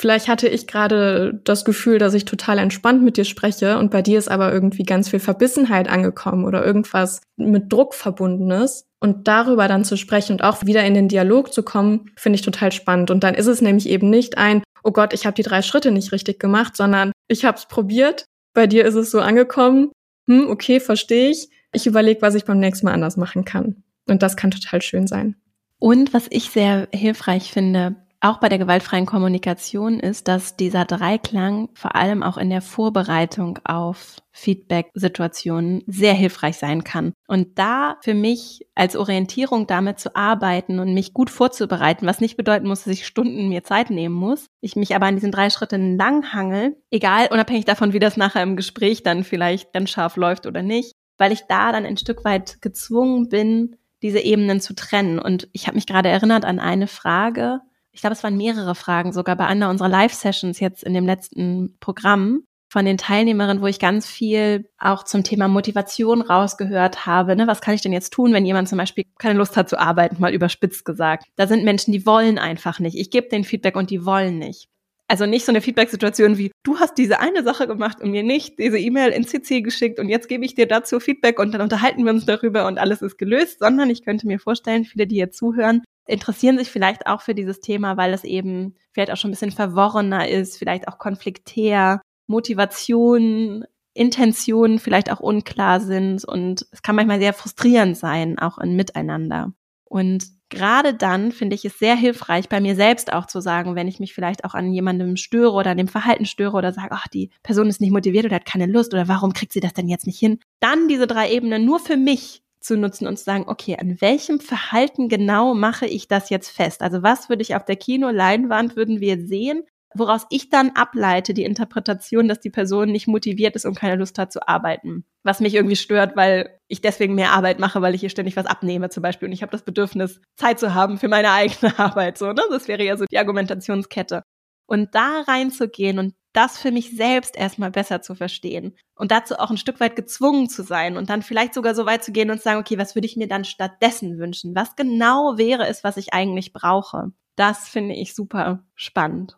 [0.02, 4.02] Vielleicht hatte ich gerade das Gefühl, dass ich total entspannt mit dir spreche und bei
[4.02, 8.88] dir ist aber irgendwie ganz viel Verbissenheit angekommen oder irgendwas mit Druck verbundenes.
[9.00, 12.42] Und darüber dann zu sprechen und auch wieder in den Dialog zu kommen, finde ich
[12.42, 13.12] total spannend.
[13.12, 15.92] Und dann ist es nämlich eben nicht ein, oh Gott, ich habe die drei Schritte
[15.92, 19.92] nicht richtig gemacht, sondern ich habe es probiert, bei dir ist es so angekommen,
[20.28, 21.50] hm, okay, verstehe ich.
[21.74, 23.84] Ich überlege, was ich beim nächsten Mal anders machen kann.
[24.08, 25.36] Und das kann total schön sein.
[25.78, 31.70] Und was ich sehr hilfreich finde, auch bei der gewaltfreien Kommunikation ist, dass dieser Dreiklang
[31.74, 37.14] vor allem auch in der Vorbereitung auf Feedback-Situationen sehr hilfreich sein kann.
[37.28, 42.38] Und da für mich als Orientierung damit zu arbeiten und mich gut vorzubereiten, was nicht
[42.38, 45.50] bedeuten muss, dass ich Stunden mir Zeit nehmen muss, ich mich aber an diesen drei
[45.50, 50.46] Schritten langhangel, egal, unabhängig davon, wie das nachher im Gespräch dann vielleicht ganz scharf läuft
[50.46, 55.20] oder nicht, weil ich da dann ein Stück weit gezwungen bin, diese Ebenen zu trennen.
[55.20, 59.14] Und ich habe mich gerade erinnert an eine Frage, ich glaube, es waren mehrere Fragen,
[59.14, 63.80] sogar bei einer unserer Live-Sessions jetzt in dem letzten Programm von den Teilnehmerinnen, wo ich
[63.80, 67.36] ganz viel auch zum Thema Motivation rausgehört habe.
[67.36, 67.46] Ne?
[67.46, 70.22] Was kann ich denn jetzt tun, wenn jemand zum Beispiel keine Lust hat zu arbeiten,
[70.22, 71.26] mal überspitzt gesagt?
[71.36, 72.98] Da sind Menschen, die wollen einfach nicht.
[72.98, 74.70] Ich gebe den Feedback und die wollen nicht.
[75.10, 78.58] Also nicht so eine Feedback-Situation wie, du hast diese eine Sache gemacht und mir nicht
[78.58, 82.06] diese E-Mail in CC geschickt und jetzt gebe ich dir dazu Feedback und dann unterhalten
[82.06, 85.32] wir uns darüber und alles ist gelöst, sondern ich könnte mir vorstellen, viele, die hier
[85.32, 89.34] zuhören, interessieren sich vielleicht auch für dieses Thema, weil es eben vielleicht auch schon ein
[89.34, 96.96] bisschen verworrener ist, vielleicht auch konfliktär, Motivation, Intentionen vielleicht auch unklar sind und es kann
[96.96, 99.54] manchmal sehr frustrierend sein, auch im Miteinander.
[99.84, 103.90] Und gerade dann finde ich es sehr hilfreich, bei mir selbst auch zu sagen, wenn
[103.90, 107.08] ich mich vielleicht auch an jemandem störe oder an dem Verhalten störe oder sage, ach,
[107.10, 109.90] die Person ist nicht motiviert oder hat keine Lust oder warum kriegt sie das denn
[109.90, 110.40] jetzt nicht hin?
[110.62, 114.40] Dann diese drei Ebenen nur für mich zu nutzen und zu sagen, okay, an welchem
[114.40, 116.82] Verhalten genau mache ich das jetzt fest?
[116.82, 121.44] Also was würde ich auf der Kinoleinwand würden wir sehen, woraus ich dann ableite die
[121.44, 125.04] Interpretation, dass die Person nicht motiviert ist und keine Lust hat zu arbeiten.
[125.24, 128.46] Was mich irgendwie stört, weil ich deswegen mehr Arbeit mache, weil ich hier ständig was
[128.46, 132.18] abnehme zum Beispiel und ich habe das Bedürfnis, Zeit zu haben für meine eigene Arbeit.
[132.18, 132.42] So, ne?
[132.50, 134.24] Das wäre ja so die Argumentationskette.
[134.72, 139.50] Und da reinzugehen und das für mich selbst erstmal besser zu verstehen und dazu auch
[139.50, 142.38] ein Stück weit gezwungen zu sein und dann vielleicht sogar so weit zu gehen und
[142.38, 144.56] zu sagen, okay, was würde ich mir dann stattdessen wünschen?
[144.56, 147.12] Was genau wäre es, was ich eigentlich brauche?
[147.36, 149.38] Das finde ich super spannend.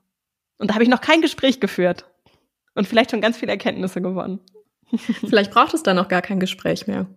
[0.60, 2.06] Und da habe ich noch kein Gespräch geführt
[2.76, 4.40] und vielleicht schon ganz viele Erkenntnisse gewonnen.
[5.28, 7.08] Vielleicht braucht es dann auch gar kein Gespräch mehr.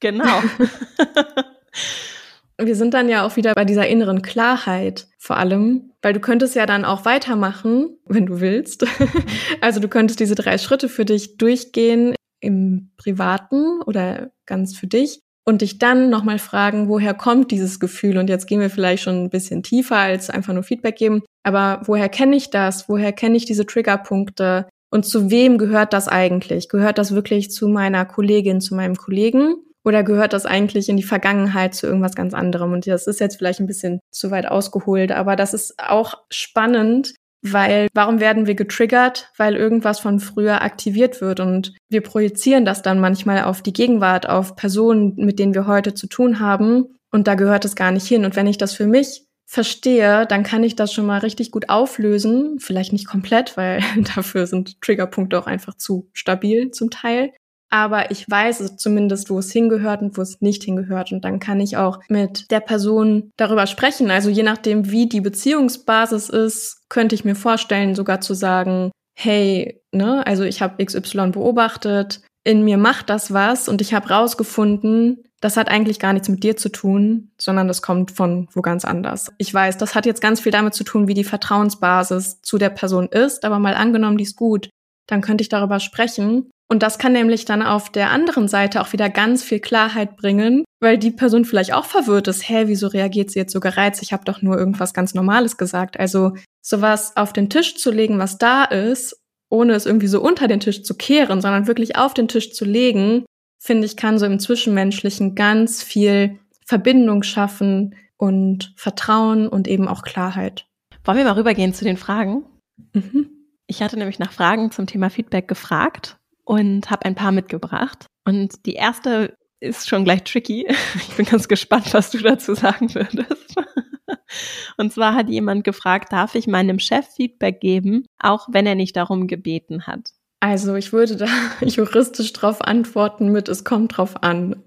[0.00, 0.42] Genau.
[2.66, 6.54] wir sind dann ja auch wieder bei dieser inneren Klarheit vor allem, weil du könntest
[6.54, 8.86] ja dann auch weitermachen, wenn du willst.
[9.60, 15.20] also du könntest diese drei Schritte für dich durchgehen im Privaten oder ganz für dich
[15.44, 18.18] und dich dann nochmal fragen, woher kommt dieses Gefühl?
[18.18, 21.22] Und jetzt gehen wir vielleicht schon ein bisschen tiefer als einfach nur Feedback geben.
[21.42, 22.88] Aber woher kenne ich das?
[22.88, 24.68] Woher kenne ich diese Triggerpunkte?
[24.90, 26.68] Und zu wem gehört das eigentlich?
[26.68, 29.54] Gehört das wirklich zu meiner Kollegin, zu meinem Kollegen?
[29.84, 32.72] Oder gehört das eigentlich in die Vergangenheit zu irgendwas ganz anderem?
[32.72, 37.14] Und das ist jetzt vielleicht ein bisschen zu weit ausgeholt, aber das ist auch spannend,
[37.42, 39.30] weil warum werden wir getriggert?
[39.38, 44.28] Weil irgendwas von früher aktiviert wird und wir projizieren das dann manchmal auf die Gegenwart,
[44.28, 48.06] auf Personen, mit denen wir heute zu tun haben und da gehört es gar nicht
[48.06, 48.24] hin.
[48.24, 51.68] Und wenn ich das für mich verstehe, dann kann ich das schon mal richtig gut
[51.68, 52.60] auflösen.
[52.60, 53.80] Vielleicht nicht komplett, weil
[54.14, 57.32] dafür sind Triggerpunkte auch einfach zu stabil zum Teil
[57.70, 61.12] aber ich weiß zumindest, wo es hingehört und wo es nicht hingehört.
[61.12, 64.10] Und dann kann ich auch mit der Person darüber sprechen.
[64.10, 69.80] Also je nachdem, wie die Beziehungsbasis ist, könnte ich mir vorstellen, sogar zu sagen, hey,
[69.92, 75.24] ne, also ich habe XY beobachtet, in mir macht das was und ich habe rausgefunden,
[75.40, 78.84] das hat eigentlich gar nichts mit dir zu tun, sondern das kommt von wo ganz
[78.84, 79.30] anders.
[79.38, 82.70] Ich weiß, das hat jetzt ganz viel damit zu tun, wie die Vertrauensbasis zu der
[82.70, 84.70] Person ist, aber mal angenommen, die ist gut,
[85.06, 88.92] dann könnte ich darüber sprechen und das kann nämlich dann auf der anderen Seite auch
[88.92, 93.32] wieder ganz viel Klarheit bringen, weil die Person vielleicht auch verwirrt ist, hä, wieso reagiert
[93.32, 94.02] sie jetzt so gereizt?
[94.02, 95.98] Ich habe doch nur irgendwas ganz Normales gesagt.
[95.98, 100.46] Also sowas auf den Tisch zu legen, was da ist, ohne es irgendwie so unter
[100.46, 103.24] den Tisch zu kehren, sondern wirklich auf den Tisch zu legen,
[103.58, 110.02] finde ich, kann so im Zwischenmenschlichen ganz viel Verbindung schaffen und Vertrauen und eben auch
[110.02, 110.66] Klarheit.
[111.02, 112.44] Wollen wir mal rübergehen zu den Fragen?
[112.92, 113.28] Mhm.
[113.66, 116.19] Ich hatte nämlich nach Fragen zum Thema Feedback gefragt
[116.50, 118.06] und habe ein paar mitgebracht.
[118.26, 120.66] Und die erste ist schon gleich tricky.
[120.96, 123.54] Ich bin ganz gespannt, was du dazu sagen würdest.
[124.76, 128.96] Und zwar hat jemand gefragt, darf ich meinem Chef Feedback geben, auch wenn er nicht
[128.96, 130.10] darum gebeten hat?
[130.40, 131.28] Also ich würde da
[131.64, 134.64] juristisch drauf antworten mit, es kommt drauf an.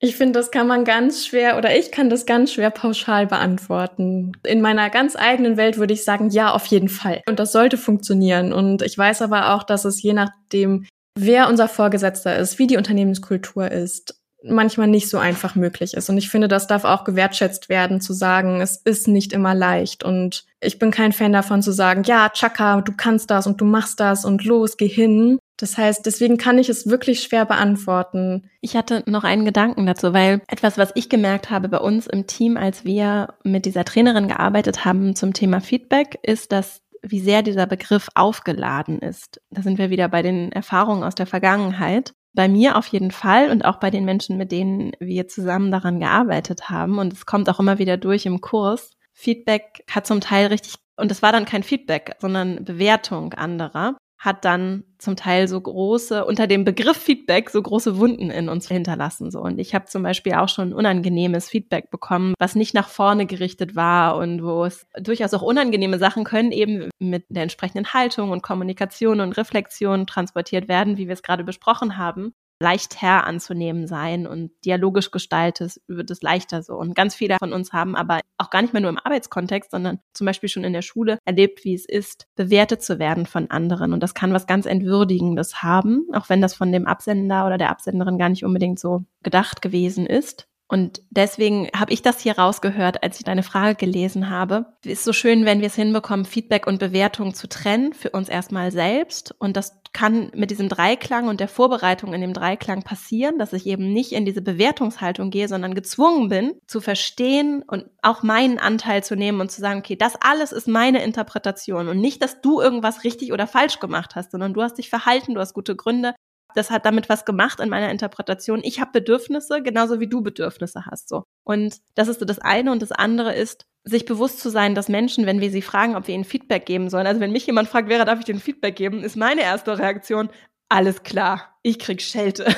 [0.00, 4.32] Ich finde, das kann man ganz schwer oder ich kann das ganz schwer pauschal beantworten.
[4.44, 7.22] In meiner ganz eigenen Welt würde ich sagen, ja, auf jeden Fall.
[7.28, 8.52] Und das sollte funktionieren.
[8.52, 10.86] Und ich weiß aber auch, dass es je nachdem,
[11.18, 16.08] wer unser Vorgesetzter ist, wie die Unternehmenskultur ist, manchmal nicht so einfach möglich ist.
[16.08, 20.04] Und ich finde, das darf auch gewertschätzt werden, zu sagen, es ist nicht immer leicht.
[20.04, 23.64] Und ich bin kein Fan davon zu sagen, ja, Chaka, du kannst das und du
[23.64, 25.38] machst das und los, geh hin.
[25.56, 28.48] Das heißt, deswegen kann ich es wirklich schwer beantworten.
[28.60, 32.28] Ich hatte noch einen Gedanken dazu, weil etwas, was ich gemerkt habe bei uns im
[32.28, 37.42] Team, als wir mit dieser Trainerin gearbeitet haben zum Thema Feedback, ist, dass wie sehr
[37.42, 39.40] dieser Begriff aufgeladen ist.
[39.50, 42.12] Da sind wir wieder bei den Erfahrungen aus der Vergangenheit.
[42.34, 45.98] Bei mir auf jeden Fall und auch bei den Menschen, mit denen wir zusammen daran
[45.98, 46.98] gearbeitet haben.
[46.98, 48.92] Und es kommt auch immer wieder durch im Kurs.
[49.12, 54.44] Feedback hat zum Teil richtig, und es war dann kein Feedback, sondern Bewertung anderer hat
[54.44, 59.30] dann zum Teil so große, unter dem Begriff Feedback, so große Wunden in uns hinterlassen.
[59.30, 59.40] So.
[59.40, 63.76] Und ich habe zum Beispiel auch schon unangenehmes Feedback bekommen, was nicht nach vorne gerichtet
[63.76, 68.42] war und wo es durchaus auch unangenehme Sachen können eben mit der entsprechenden Haltung und
[68.42, 74.26] Kommunikation und Reflexion transportiert werden, wie wir es gerade besprochen haben leicht Herr anzunehmen sein
[74.26, 76.74] und dialogisch gestaltet wird es leichter so.
[76.74, 80.00] Und ganz viele von uns haben aber auch gar nicht mehr nur im Arbeitskontext, sondern
[80.12, 83.92] zum Beispiel schon in der Schule erlebt, wie es ist, bewertet zu werden von anderen.
[83.92, 87.70] Und das kann was ganz Entwürdigendes haben, auch wenn das von dem Absender oder der
[87.70, 90.48] Absenderin gar nicht unbedingt so gedacht gewesen ist.
[90.68, 94.66] Und deswegen habe ich das hier rausgehört, als ich deine Frage gelesen habe.
[94.84, 98.28] Es ist so schön, wenn wir es hinbekommen, Feedback und Bewertung zu trennen für uns
[98.28, 99.34] erstmal selbst.
[99.38, 103.66] Und das kann mit diesem Dreiklang und der Vorbereitung in dem Dreiklang passieren, dass ich
[103.66, 109.02] eben nicht in diese Bewertungshaltung gehe, sondern gezwungen bin, zu verstehen und auch meinen Anteil
[109.02, 112.60] zu nehmen und zu sagen, okay, das alles ist meine Interpretation und nicht, dass du
[112.60, 116.14] irgendwas richtig oder falsch gemacht hast, sondern du hast dich verhalten, du hast gute Gründe
[116.54, 118.60] das hat damit was gemacht in meiner Interpretation.
[118.62, 121.08] Ich habe Bedürfnisse, genauso wie du Bedürfnisse hast.
[121.08, 121.24] So.
[121.44, 122.72] Und das ist so das eine.
[122.72, 126.08] Und das andere ist, sich bewusst zu sein, dass Menschen, wenn wir sie fragen, ob
[126.08, 128.76] wir ihnen Feedback geben sollen, also wenn mich jemand fragt, wäre, darf ich dir Feedback
[128.76, 130.30] geben, ist meine erste Reaktion,
[130.68, 132.54] alles klar, ich krieg Schelte.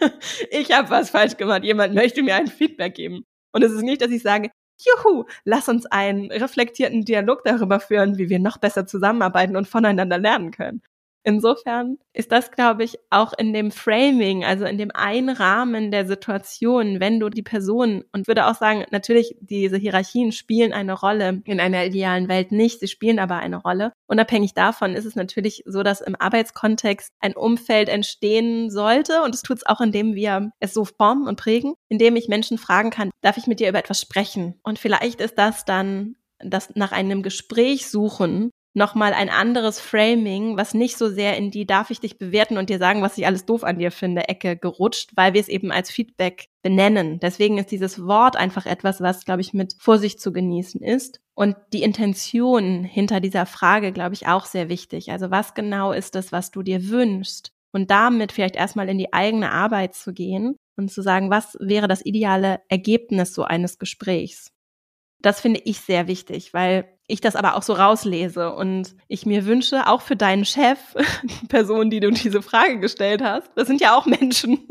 [0.50, 3.24] ich habe was falsch gemacht, jemand möchte mir ein Feedback geben.
[3.52, 8.18] Und es ist nicht, dass ich sage, juhu, lass uns einen reflektierten Dialog darüber führen,
[8.18, 10.82] wie wir noch besser zusammenarbeiten und voneinander lernen können.
[11.26, 17.00] Insofern ist das, glaube ich, auch in dem Framing, also in dem Einrahmen der Situation,
[17.00, 21.60] wenn du die Person und würde auch sagen, natürlich, diese Hierarchien spielen eine Rolle in
[21.60, 23.94] einer idealen Welt nicht, sie spielen aber eine Rolle.
[24.06, 29.40] Unabhängig davon ist es natürlich so, dass im Arbeitskontext ein Umfeld entstehen sollte und es
[29.40, 33.10] tut es auch, indem wir es so formen und prägen, indem ich Menschen fragen kann,
[33.22, 34.60] darf ich mit dir über etwas sprechen?
[34.62, 40.74] Und vielleicht ist das dann das nach einem Gespräch suchen nochmal ein anderes Framing, was
[40.74, 43.46] nicht so sehr in die darf ich dich bewerten und dir sagen, was ich alles
[43.46, 47.20] doof an dir finde, Ecke gerutscht, weil wir es eben als Feedback benennen.
[47.20, 51.20] Deswegen ist dieses Wort einfach etwas, was, glaube ich, mit Vorsicht zu genießen ist.
[51.34, 55.10] Und die Intention hinter dieser Frage, glaube ich, auch sehr wichtig.
[55.10, 57.52] Also was genau ist es, was du dir wünschst?
[57.72, 61.88] Und damit vielleicht erstmal in die eigene Arbeit zu gehen und zu sagen, was wäre
[61.88, 64.53] das ideale Ergebnis so eines Gesprächs?
[65.24, 69.46] Das finde ich sehr wichtig, weil ich das aber auch so rauslese und ich mir
[69.46, 70.78] wünsche, auch für deinen Chef,
[71.22, 74.68] die Person, die du diese Frage gestellt hast, das sind ja auch Menschen,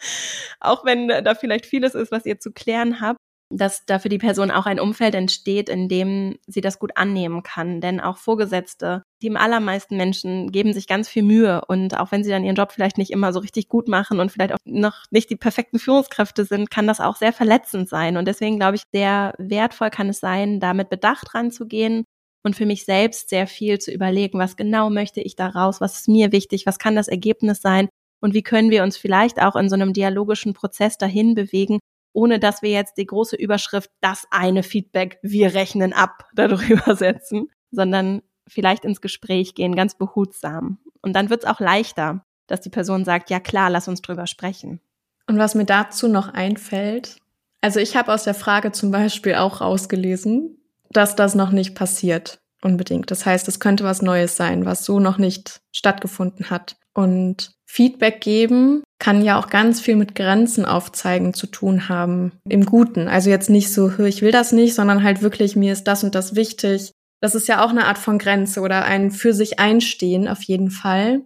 [0.60, 3.19] auch wenn da vielleicht vieles ist, was ihr zu klären habt,
[3.50, 7.42] dass da für die Person auch ein Umfeld entsteht, in dem sie das gut annehmen
[7.42, 7.80] kann.
[7.80, 12.22] Denn auch Vorgesetzte, die im allermeisten Menschen geben sich ganz viel Mühe und auch wenn
[12.22, 15.04] sie dann ihren Job vielleicht nicht immer so richtig gut machen und vielleicht auch noch
[15.10, 18.16] nicht die perfekten Führungskräfte sind, kann das auch sehr verletzend sein.
[18.16, 22.04] Und deswegen glaube ich, sehr wertvoll kann es sein, da mit Bedacht ranzugehen
[22.44, 26.08] und für mich selbst sehr viel zu überlegen, was genau möchte ich daraus, was ist
[26.08, 27.88] mir wichtig, was kann das Ergebnis sein
[28.20, 31.80] und wie können wir uns vielleicht auch in so einem dialogischen Prozess dahin bewegen,
[32.12, 37.50] ohne dass wir jetzt die große Überschrift, das eine Feedback, wir rechnen ab, darüber setzen,
[37.70, 40.78] sondern vielleicht ins Gespräch gehen, ganz behutsam.
[41.02, 44.26] Und dann wird es auch leichter, dass die Person sagt, ja klar, lass uns drüber
[44.26, 44.80] sprechen.
[45.26, 47.18] Und was mir dazu noch einfällt,
[47.60, 50.58] also ich habe aus der Frage zum Beispiel auch rausgelesen,
[50.90, 53.10] dass das noch nicht passiert unbedingt.
[53.10, 56.76] Das heißt, es könnte was Neues sein, was so noch nicht stattgefunden hat.
[56.92, 62.32] Und Feedback geben kann ja auch ganz viel mit Grenzen aufzeigen zu tun haben.
[62.48, 63.06] Im Guten.
[63.06, 66.16] Also jetzt nicht so, ich will das nicht, sondern halt wirklich, mir ist das und
[66.16, 66.90] das wichtig.
[67.22, 70.70] Das ist ja auch eine Art von Grenze oder ein für sich einstehen auf jeden
[70.70, 71.22] Fall.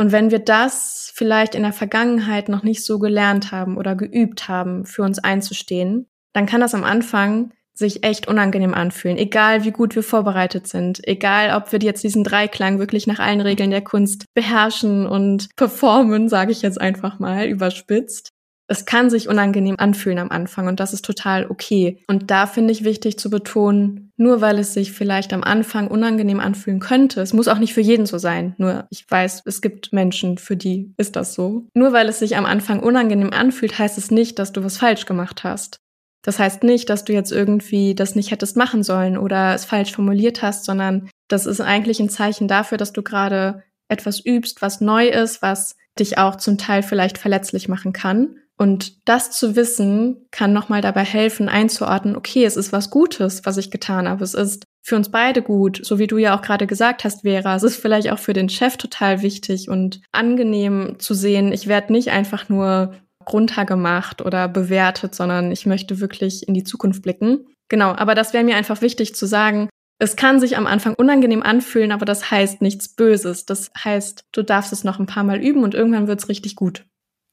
[0.00, 4.48] Und wenn wir das vielleicht in der Vergangenheit noch nicht so gelernt haben oder geübt
[4.48, 9.72] haben, für uns einzustehen, dann kann das am Anfang sich echt unangenehm anfühlen, egal wie
[9.72, 13.82] gut wir vorbereitet sind, egal ob wir jetzt diesen Dreiklang wirklich nach allen Regeln der
[13.82, 18.30] Kunst beherrschen und performen, sage ich jetzt einfach mal überspitzt.
[18.66, 22.02] Es kann sich unangenehm anfühlen am Anfang und das ist total okay.
[22.08, 26.40] Und da finde ich wichtig zu betonen, nur weil es sich vielleicht am Anfang unangenehm
[26.40, 29.92] anfühlen könnte, es muss auch nicht für jeden so sein, nur ich weiß, es gibt
[29.92, 31.66] Menschen, für die ist das so.
[31.74, 35.04] Nur weil es sich am Anfang unangenehm anfühlt, heißt es nicht, dass du was falsch
[35.04, 35.80] gemacht hast.
[36.24, 39.92] Das heißt nicht, dass du jetzt irgendwie das nicht hättest machen sollen oder es falsch
[39.92, 44.80] formuliert hast, sondern das ist eigentlich ein Zeichen dafür, dass du gerade etwas übst, was
[44.80, 48.36] neu ist, was dich auch zum Teil vielleicht verletzlich machen kann.
[48.56, 53.56] Und das zu wissen, kann nochmal dabei helfen, einzuordnen, okay, es ist was Gutes, was
[53.56, 54.24] ich getan habe.
[54.24, 57.56] Es ist für uns beide gut, so wie du ja auch gerade gesagt hast, Vera.
[57.56, 61.92] Es ist vielleicht auch für den Chef total wichtig und angenehm zu sehen, ich werde
[61.92, 62.94] nicht einfach nur
[63.32, 67.46] runtergemacht oder bewertet, sondern ich möchte wirklich in die Zukunft blicken.
[67.68, 69.68] Genau, aber das wäre mir einfach wichtig zu sagen,
[69.98, 73.46] es kann sich am Anfang unangenehm anfühlen, aber das heißt nichts Böses.
[73.46, 76.56] Das heißt, du darfst es noch ein paar Mal üben und irgendwann wird es richtig
[76.56, 76.84] gut.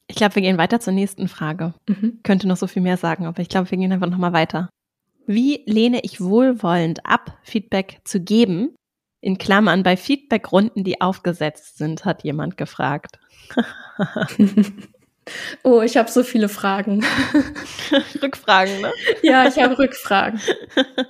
[0.06, 1.74] Ich glaube, wir gehen weiter zur nächsten Frage.
[1.88, 2.20] Mhm.
[2.22, 4.68] Könnte noch so viel mehr sagen, aber ich glaube, wir gehen einfach nochmal weiter.
[5.26, 8.74] Wie lehne ich wohlwollend ab, Feedback zu geben?
[9.20, 13.20] In Klammern bei Feedbackrunden, die aufgesetzt sind, hat jemand gefragt.
[15.62, 17.04] oh, ich habe so viele Fragen.
[18.22, 18.92] Rückfragen, ne?
[19.22, 20.40] Ja, ich habe Rückfragen.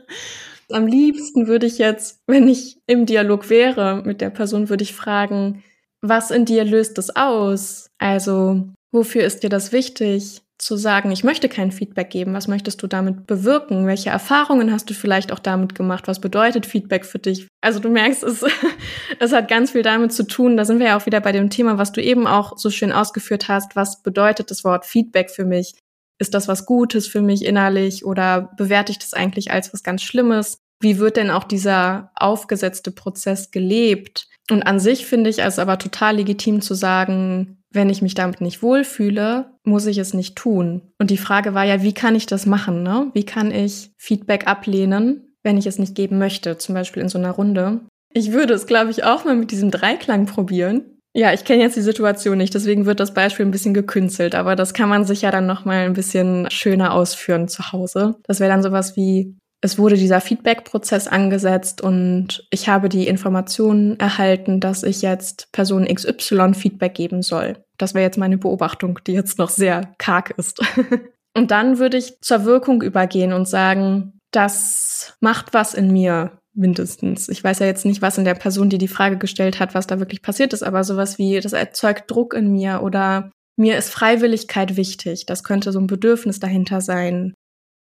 [0.70, 4.94] Am liebsten würde ich jetzt, wenn ich im Dialog wäre mit der Person, würde ich
[4.94, 5.62] fragen,
[6.00, 7.90] was in dir löst es aus?
[7.98, 10.42] Also, wofür ist dir das wichtig?
[10.58, 12.34] Zu sagen, ich möchte kein Feedback geben.
[12.34, 13.86] Was möchtest du damit bewirken?
[13.86, 16.06] Welche Erfahrungen hast du vielleicht auch damit gemacht?
[16.06, 17.48] Was bedeutet Feedback für dich?
[17.60, 18.44] Also du merkst, es,
[19.18, 20.56] es hat ganz viel damit zu tun.
[20.56, 22.92] Da sind wir ja auch wieder bei dem Thema, was du eben auch so schön
[22.92, 23.74] ausgeführt hast.
[23.74, 25.74] Was bedeutet das Wort Feedback für mich?
[26.20, 30.02] Ist das was Gutes für mich innerlich oder bewerte ich das eigentlich als was ganz
[30.02, 30.58] Schlimmes?
[30.82, 34.26] Wie wird denn auch dieser aufgesetzte Prozess gelebt?
[34.50, 38.40] Und an sich finde ich es aber total legitim zu sagen, wenn ich mich damit
[38.40, 40.82] nicht wohlfühle, muss ich es nicht tun.
[40.98, 42.82] Und die Frage war ja, wie kann ich das machen?
[42.82, 43.10] Ne?
[43.14, 47.18] Wie kann ich Feedback ablehnen, wenn ich es nicht geben möchte, zum Beispiel in so
[47.18, 47.80] einer Runde?
[48.12, 50.82] Ich würde es, glaube ich, auch mal mit diesem Dreiklang probieren.
[51.14, 54.56] Ja, ich kenne jetzt die Situation nicht, deswegen wird das Beispiel ein bisschen gekünstelt, aber
[54.56, 58.16] das kann man sich ja dann noch mal ein bisschen schöner ausführen zu Hause.
[58.24, 63.98] Das wäre dann sowas wie es wurde dieser Feedback-Prozess angesetzt und ich habe die Information
[63.98, 67.64] erhalten, dass ich jetzt Person XY Feedback geben soll.
[67.78, 70.60] Das wäre jetzt meine Beobachtung, die jetzt noch sehr karg ist.
[71.36, 77.28] und dann würde ich zur Wirkung übergehen und sagen, das macht was in mir mindestens.
[77.28, 79.86] Ich weiß ja jetzt nicht, was in der Person, die die Frage gestellt hat, was
[79.86, 83.90] da wirklich passiert ist, aber sowas wie, das erzeugt Druck in mir oder mir ist
[83.90, 85.24] Freiwilligkeit wichtig.
[85.26, 87.34] Das könnte so ein Bedürfnis dahinter sein.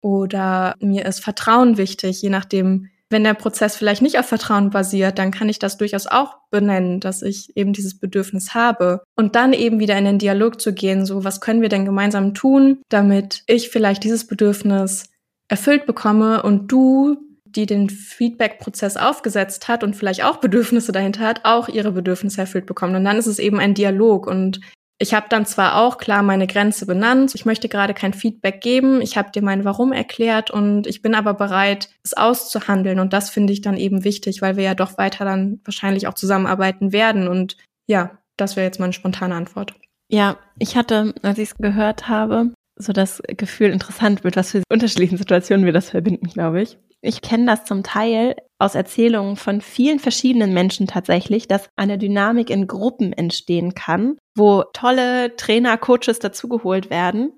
[0.01, 5.19] Oder mir ist Vertrauen wichtig, je nachdem, wenn der Prozess vielleicht nicht auf Vertrauen basiert,
[5.19, 9.03] dann kann ich das durchaus auch benennen, dass ich eben dieses Bedürfnis habe.
[9.17, 12.35] Und dann eben wieder in den Dialog zu gehen, so was können wir denn gemeinsam
[12.35, 15.11] tun, damit ich vielleicht dieses Bedürfnis
[15.49, 21.41] erfüllt bekomme und du, die den Feedback-Prozess aufgesetzt hat und vielleicht auch Bedürfnisse dahinter hat,
[21.45, 22.95] auch ihre Bedürfnisse erfüllt bekommen.
[22.95, 24.61] Und dann ist es eben ein Dialog und
[24.99, 29.01] ich habe dann zwar auch klar meine Grenze benannt, ich möchte gerade kein Feedback geben,
[29.01, 33.31] ich habe dir mein Warum erklärt und ich bin aber bereit, es auszuhandeln und das
[33.31, 37.29] finde ich dann eben wichtig, weil wir ja doch weiter dann wahrscheinlich auch zusammenarbeiten werden
[37.29, 39.75] und ja, das wäre jetzt meine spontane Antwort.
[40.09, 44.63] Ja, ich hatte, als ich es gehört habe, so das Gefühl interessant, mit was für
[44.71, 46.79] unterschiedlichen Situationen wir das verbinden, glaube ich.
[47.01, 52.51] Ich kenne das zum Teil aus Erzählungen von vielen verschiedenen Menschen tatsächlich, dass eine Dynamik
[52.51, 57.33] in Gruppen entstehen kann, wo tolle Trainer, Coaches dazugeholt werden.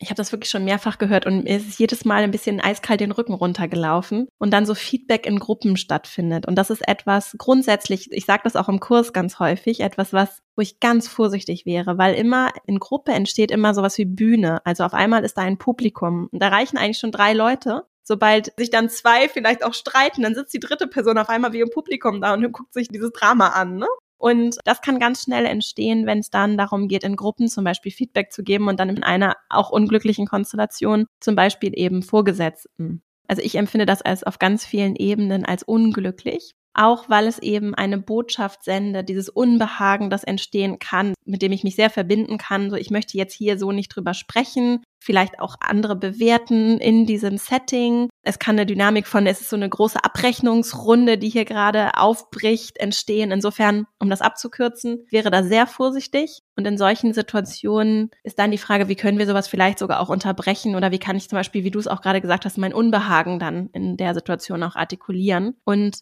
[0.00, 3.00] Ich habe das wirklich schon mehrfach gehört und mir ist jedes Mal ein bisschen eiskalt
[3.00, 6.46] den Rücken runtergelaufen und dann so Feedback in Gruppen stattfindet.
[6.46, 10.42] Und das ist etwas grundsätzlich, ich sage das auch im Kurs ganz häufig, etwas, was,
[10.54, 14.64] wo ich ganz vorsichtig wäre, weil immer in Gruppe entsteht immer sowas wie Bühne.
[14.64, 18.52] Also auf einmal ist da ein Publikum und da reichen eigentlich schon drei Leute sobald
[18.56, 21.70] sich dann zwei vielleicht auch streiten, dann sitzt die dritte Person auf einmal wie im
[21.70, 23.76] Publikum da und guckt sich dieses Drama an.
[23.76, 23.86] Ne?
[24.18, 27.92] Und das kann ganz schnell entstehen, wenn es dann darum geht, in Gruppen zum Beispiel
[27.92, 33.02] Feedback zu geben und dann in einer auch unglücklichen Konstellation, zum Beispiel eben Vorgesetzten.
[33.28, 37.74] Also ich empfinde das als auf ganz vielen Ebenen als unglücklich, auch weil es eben
[37.74, 42.70] eine Botschaft sendet, dieses Unbehagen, das entstehen kann, mit dem ich mich sehr verbinden kann.
[42.70, 47.38] So, ich möchte jetzt hier so nicht drüber sprechen, vielleicht auch andere bewerten in diesem
[47.38, 48.08] Setting.
[48.22, 52.78] Es kann eine Dynamik von, es ist so eine große Abrechnungsrunde, die hier gerade aufbricht,
[52.78, 53.30] entstehen.
[53.30, 56.40] Insofern, um das abzukürzen, wäre da sehr vorsichtig.
[56.56, 60.08] Und in solchen Situationen ist dann die Frage, wie können wir sowas vielleicht sogar auch
[60.08, 62.74] unterbrechen oder wie kann ich zum Beispiel, wie du es auch gerade gesagt hast, mein
[62.74, 65.56] Unbehagen dann in der Situation auch artikulieren.
[65.64, 65.98] Und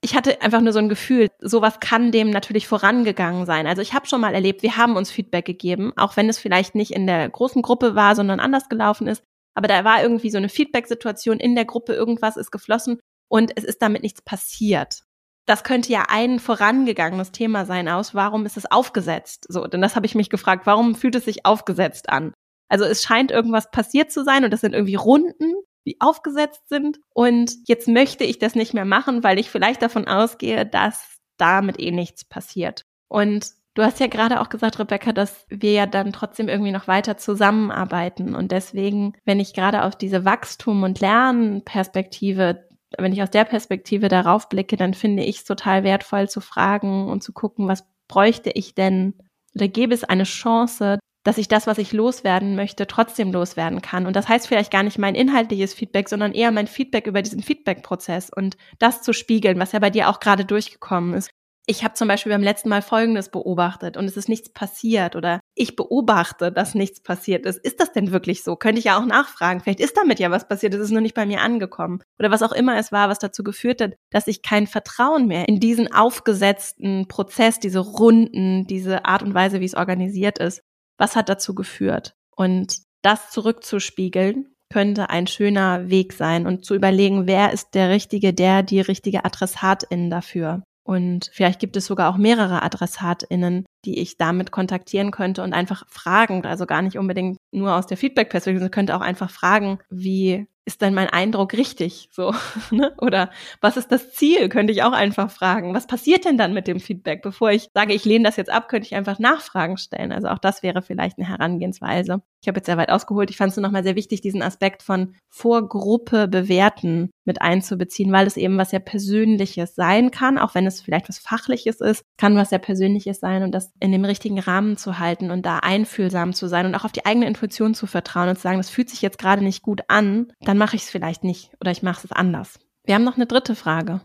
[0.00, 3.66] ich hatte einfach nur so ein Gefühl, sowas kann dem natürlich vorangegangen sein.
[3.66, 6.74] Also ich habe schon mal erlebt, wir haben uns Feedback gegeben, auch wenn es vielleicht
[6.74, 9.24] nicht in der großen Gruppe war, sondern anders gelaufen ist.
[9.54, 13.64] Aber da war irgendwie so eine Feedback-Situation in der Gruppe, irgendwas ist geflossen und es
[13.64, 15.02] ist damit nichts passiert.
[15.46, 19.46] Das könnte ja ein vorangegangenes Thema sein aus, warum ist es aufgesetzt?
[19.48, 22.34] So, denn das habe ich mich gefragt, warum fühlt es sich aufgesetzt an?
[22.68, 25.54] Also es scheint irgendwas passiert zu sein und das sind irgendwie Runden,
[25.88, 26.98] die aufgesetzt sind.
[27.14, 31.80] Und jetzt möchte ich das nicht mehr machen, weil ich vielleicht davon ausgehe, dass damit
[31.80, 32.84] eh nichts passiert.
[33.08, 36.88] Und du hast ja gerade auch gesagt, Rebecca, dass wir ja dann trotzdem irgendwie noch
[36.88, 38.34] weiter zusammenarbeiten.
[38.34, 44.08] Und deswegen, wenn ich gerade auf diese Wachstum- und Lernperspektive wenn ich aus der Perspektive
[44.08, 48.50] darauf blicke, dann finde ich es total wertvoll zu fragen und zu gucken, was bräuchte
[48.50, 49.14] ich denn
[49.54, 54.06] oder gäbe es eine Chance, dass ich das, was ich loswerden möchte, trotzdem loswerden kann.
[54.06, 57.42] Und das heißt vielleicht gar nicht mein inhaltliches Feedback, sondern eher mein Feedback über diesen
[57.42, 61.30] Feedback-Prozess und das zu spiegeln, was ja bei dir auch gerade durchgekommen ist.
[61.70, 65.38] Ich habe zum Beispiel beim letzten Mal Folgendes beobachtet und es ist nichts passiert oder
[65.54, 67.58] ich beobachte, dass nichts passiert ist.
[67.58, 68.56] Ist das denn wirklich so?
[68.56, 69.60] Könnte ich ja auch nachfragen.
[69.60, 72.00] Vielleicht ist damit ja was passiert, es ist nur nicht bei mir angekommen.
[72.18, 75.46] Oder was auch immer es war, was dazu geführt hat, dass ich kein Vertrauen mehr
[75.46, 80.62] in diesen aufgesetzten Prozess, diese Runden, diese Art und Weise, wie es organisiert ist,
[80.98, 82.14] was hat dazu geführt?
[82.36, 88.34] Und das zurückzuspiegeln könnte ein schöner Weg sein und zu überlegen, wer ist der richtige,
[88.34, 90.62] der, die richtige Adressatin dafür.
[90.84, 95.84] Und vielleicht gibt es sogar auch mehrere AdressatInnen, die ich damit kontaktieren könnte und einfach
[95.88, 100.46] fragen, also gar nicht unbedingt nur aus der Feedback-Perspektive, sondern könnte auch einfach fragen, wie
[100.68, 102.10] ist denn mein Eindruck richtig?
[102.12, 102.34] So,
[102.70, 102.92] ne?
[103.00, 103.30] Oder
[103.62, 104.50] was ist das Ziel?
[104.50, 105.74] Könnte ich auch einfach fragen.
[105.74, 107.22] Was passiert denn dann mit dem Feedback?
[107.22, 110.12] Bevor ich sage, ich lehne das jetzt ab, könnte ich einfach Nachfragen stellen.
[110.12, 112.20] Also auch das wäre vielleicht eine Herangehensweise.
[112.42, 113.30] Ich habe jetzt sehr weit ausgeholt.
[113.30, 118.26] Ich fand es nur nochmal sehr wichtig, diesen Aspekt von Vorgruppe bewerten mit einzubeziehen, weil
[118.26, 122.36] es eben was sehr Persönliches sein kann, auch wenn es vielleicht was Fachliches ist, kann
[122.36, 126.32] was sehr Persönliches sein und das in dem richtigen Rahmen zu halten und da einfühlsam
[126.32, 128.90] zu sein und auch auf die eigene Intuition zu vertrauen und zu sagen, das fühlt
[128.90, 132.06] sich jetzt gerade nicht gut an, dann mache ich es vielleicht nicht oder ich mache
[132.06, 132.58] es anders.
[132.84, 134.00] Wir haben noch eine dritte Frage.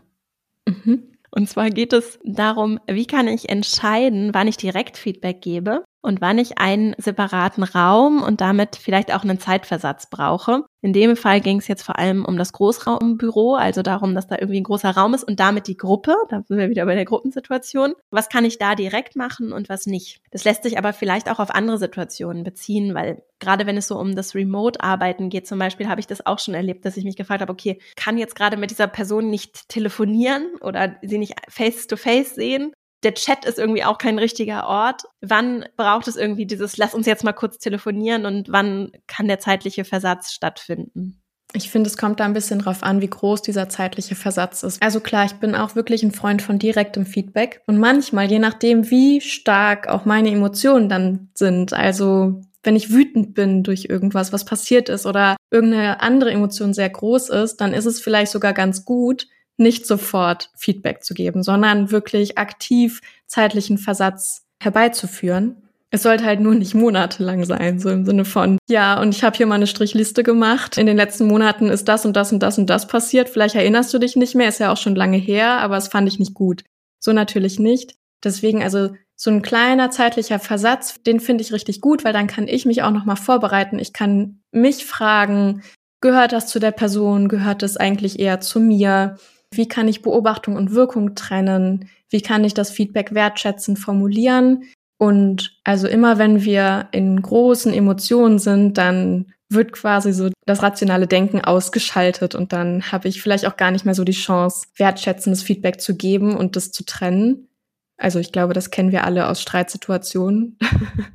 [0.66, 1.14] Mhm.
[1.30, 6.20] Und zwar geht es darum, wie kann ich entscheiden, wann ich direkt Feedback gebe und
[6.20, 10.64] wann ich einen separaten Raum und damit vielleicht auch einen Zeitversatz brauche.
[10.82, 14.36] In dem Fall ging es jetzt vor allem um das Großraumbüro, also darum, dass da
[14.38, 16.14] irgendwie ein großer Raum ist und damit die Gruppe.
[16.28, 17.94] Da sind wir wieder bei der Gruppensituation.
[18.10, 20.20] Was kann ich da direkt machen und was nicht?
[20.30, 23.98] Das lässt sich aber vielleicht auch auf andere Situationen beziehen, weil gerade wenn es so
[23.98, 27.16] um das Remote-Arbeiten geht, zum Beispiel, habe ich das auch schon erlebt, dass ich mich
[27.16, 32.32] gefragt habe, okay, kann jetzt gerade mit dieser Person nicht telefonieren oder sie nicht face-to-face
[32.32, 32.72] -face sehen?
[33.04, 35.02] Der Chat ist irgendwie auch kein richtiger Ort.
[35.20, 39.38] Wann braucht es irgendwie dieses, lass uns jetzt mal kurz telefonieren und wann kann der
[39.38, 41.20] zeitliche Versatz stattfinden?
[41.56, 44.82] Ich finde, es kommt da ein bisschen drauf an, wie groß dieser zeitliche Versatz ist.
[44.82, 47.62] Also klar, ich bin auch wirklich ein Freund von direktem Feedback.
[47.68, 53.34] Und manchmal, je nachdem, wie stark auch meine Emotionen dann sind, also wenn ich wütend
[53.34, 57.86] bin durch irgendwas, was passiert ist oder irgendeine andere Emotion sehr groß ist, dann ist
[57.86, 64.44] es vielleicht sogar ganz gut, nicht sofort Feedback zu geben, sondern wirklich aktiv zeitlichen Versatz
[64.60, 65.62] herbeizuführen.
[65.90, 69.36] Es sollte halt nur nicht monatelang sein, so im Sinne von, ja, und ich habe
[69.36, 70.76] hier mal eine Strichliste gemacht.
[70.76, 73.28] In den letzten Monaten ist das und das und das und das passiert.
[73.28, 76.08] Vielleicht erinnerst du dich nicht mehr, ist ja auch schon lange her, aber es fand
[76.08, 76.64] ich nicht gut.
[76.98, 77.94] So natürlich nicht.
[78.24, 82.48] Deswegen also so ein kleiner zeitlicher Versatz, den finde ich richtig gut, weil dann kann
[82.48, 83.78] ich mich auch noch mal vorbereiten.
[83.78, 85.62] Ich kann mich fragen,
[86.00, 87.28] gehört das zu der Person?
[87.28, 89.16] Gehört das eigentlich eher zu mir?
[89.56, 91.88] Wie kann ich Beobachtung und Wirkung trennen?
[92.10, 94.64] Wie kann ich das Feedback wertschätzend formulieren?
[94.98, 101.06] Und also immer wenn wir in großen Emotionen sind, dann wird quasi so das rationale
[101.06, 105.42] Denken ausgeschaltet und dann habe ich vielleicht auch gar nicht mehr so die Chance, wertschätzendes
[105.42, 107.48] Feedback zu geben und das zu trennen.
[107.96, 110.58] Also ich glaube, das kennen wir alle aus Streitsituationen